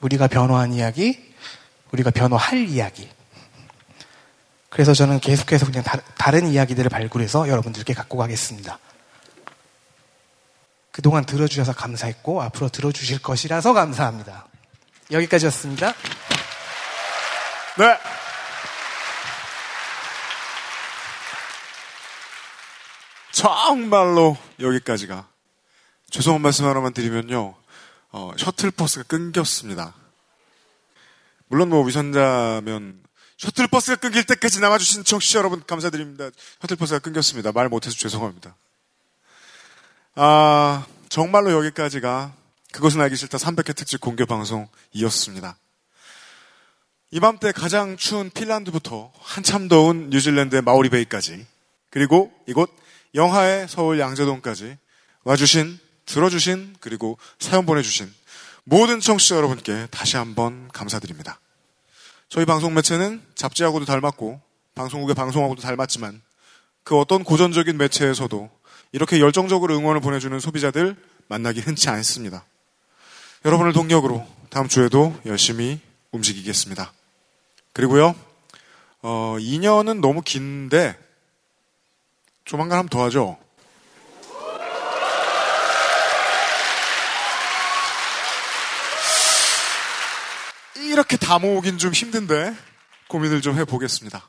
[0.00, 1.34] 우리가 변화한 이야기,
[1.92, 3.08] 우리가 변화할 이야기.
[4.68, 8.78] 그래서 저는 계속해서 그냥 다, 른 이야기들을 발굴해서 여러분들께 갖고 가겠습니다.
[10.92, 14.46] 그동안 들어주셔서 감사했고, 앞으로 들어주실 것이라서 감사합니다.
[15.10, 15.94] 여기까지였습니다.
[17.78, 17.98] 네.
[23.32, 25.28] 정말로 여기까지가.
[26.10, 27.54] 죄송한 말씀 하나만 드리면요.
[28.12, 29.94] 어, 셔틀버스가 끊겼습니다.
[31.46, 33.02] 물론 뭐 위선자면
[33.38, 36.30] 셔틀버스가 끊길 때까지 남아주신 청취자 여러분 감사드립니다.
[36.60, 37.52] 셔틀버스가 끊겼습니다.
[37.52, 38.56] 말 못해서 죄송합니다.
[40.16, 42.32] 아, 정말로 여기까지가
[42.72, 45.56] 그것은 알기 싫다 300회 특집 공개 방송이었습니다.
[47.12, 51.46] 이맘때 가장 추운 핀란드부터 한참 더운 뉴질랜드의 마오리베이까지
[51.90, 52.70] 그리고 이곳
[53.14, 54.76] 영하의 서울 양재동까지
[55.24, 58.12] 와주신, 들어주신, 그리고 사연 보내주신
[58.64, 61.40] 모든 청취자 여러분께 다시 한번 감사드립니다.
[62.28, 64.40] 저희 방송 매체는 잡지하고도 닮았고
[64.74, 66.22] 방송국의 방송하고도 닮았지만
[66.84, 68.50] 그 어떤 고전적인 매체에서도
[68.92, 70.96] 이렇게 열정적으로 응원을 보내주는 소비자들
[71.28, 72.44] 만나기 흔치 않습니다.
[73.44, 75.80] 여러분을 동력으로 다음 주에도 열심히
[76.12, 76.92] 움직이겠습니다.
[77.72, 78.14] 그리고요,
[79.02, 80.96] 어, 2년은 너무 긴데
[82.50, 83.38] 조만간 한번 더 하죠.
[90.74, 92.52] 이렇게 다 모으긴 좀 힘든데
[93.08, 94.28] 고민을 좀 해보겠습니다.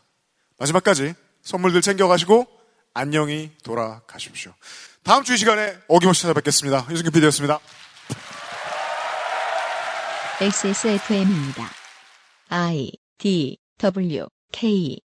[0.59, 2.45] 마지막까지 선물들 챙겨가시고
[2.93, 4.53] 안녕히 돌아가십시오.
[5.01, 6.85] 다음 주 이 시간에 어김없이 찾아뵙겠습니다.
[6.91, 7.59] 유승균 PD였습니다.
[10.39, 11.71] XSFM입니다.
[12.49, 15.01] I D W K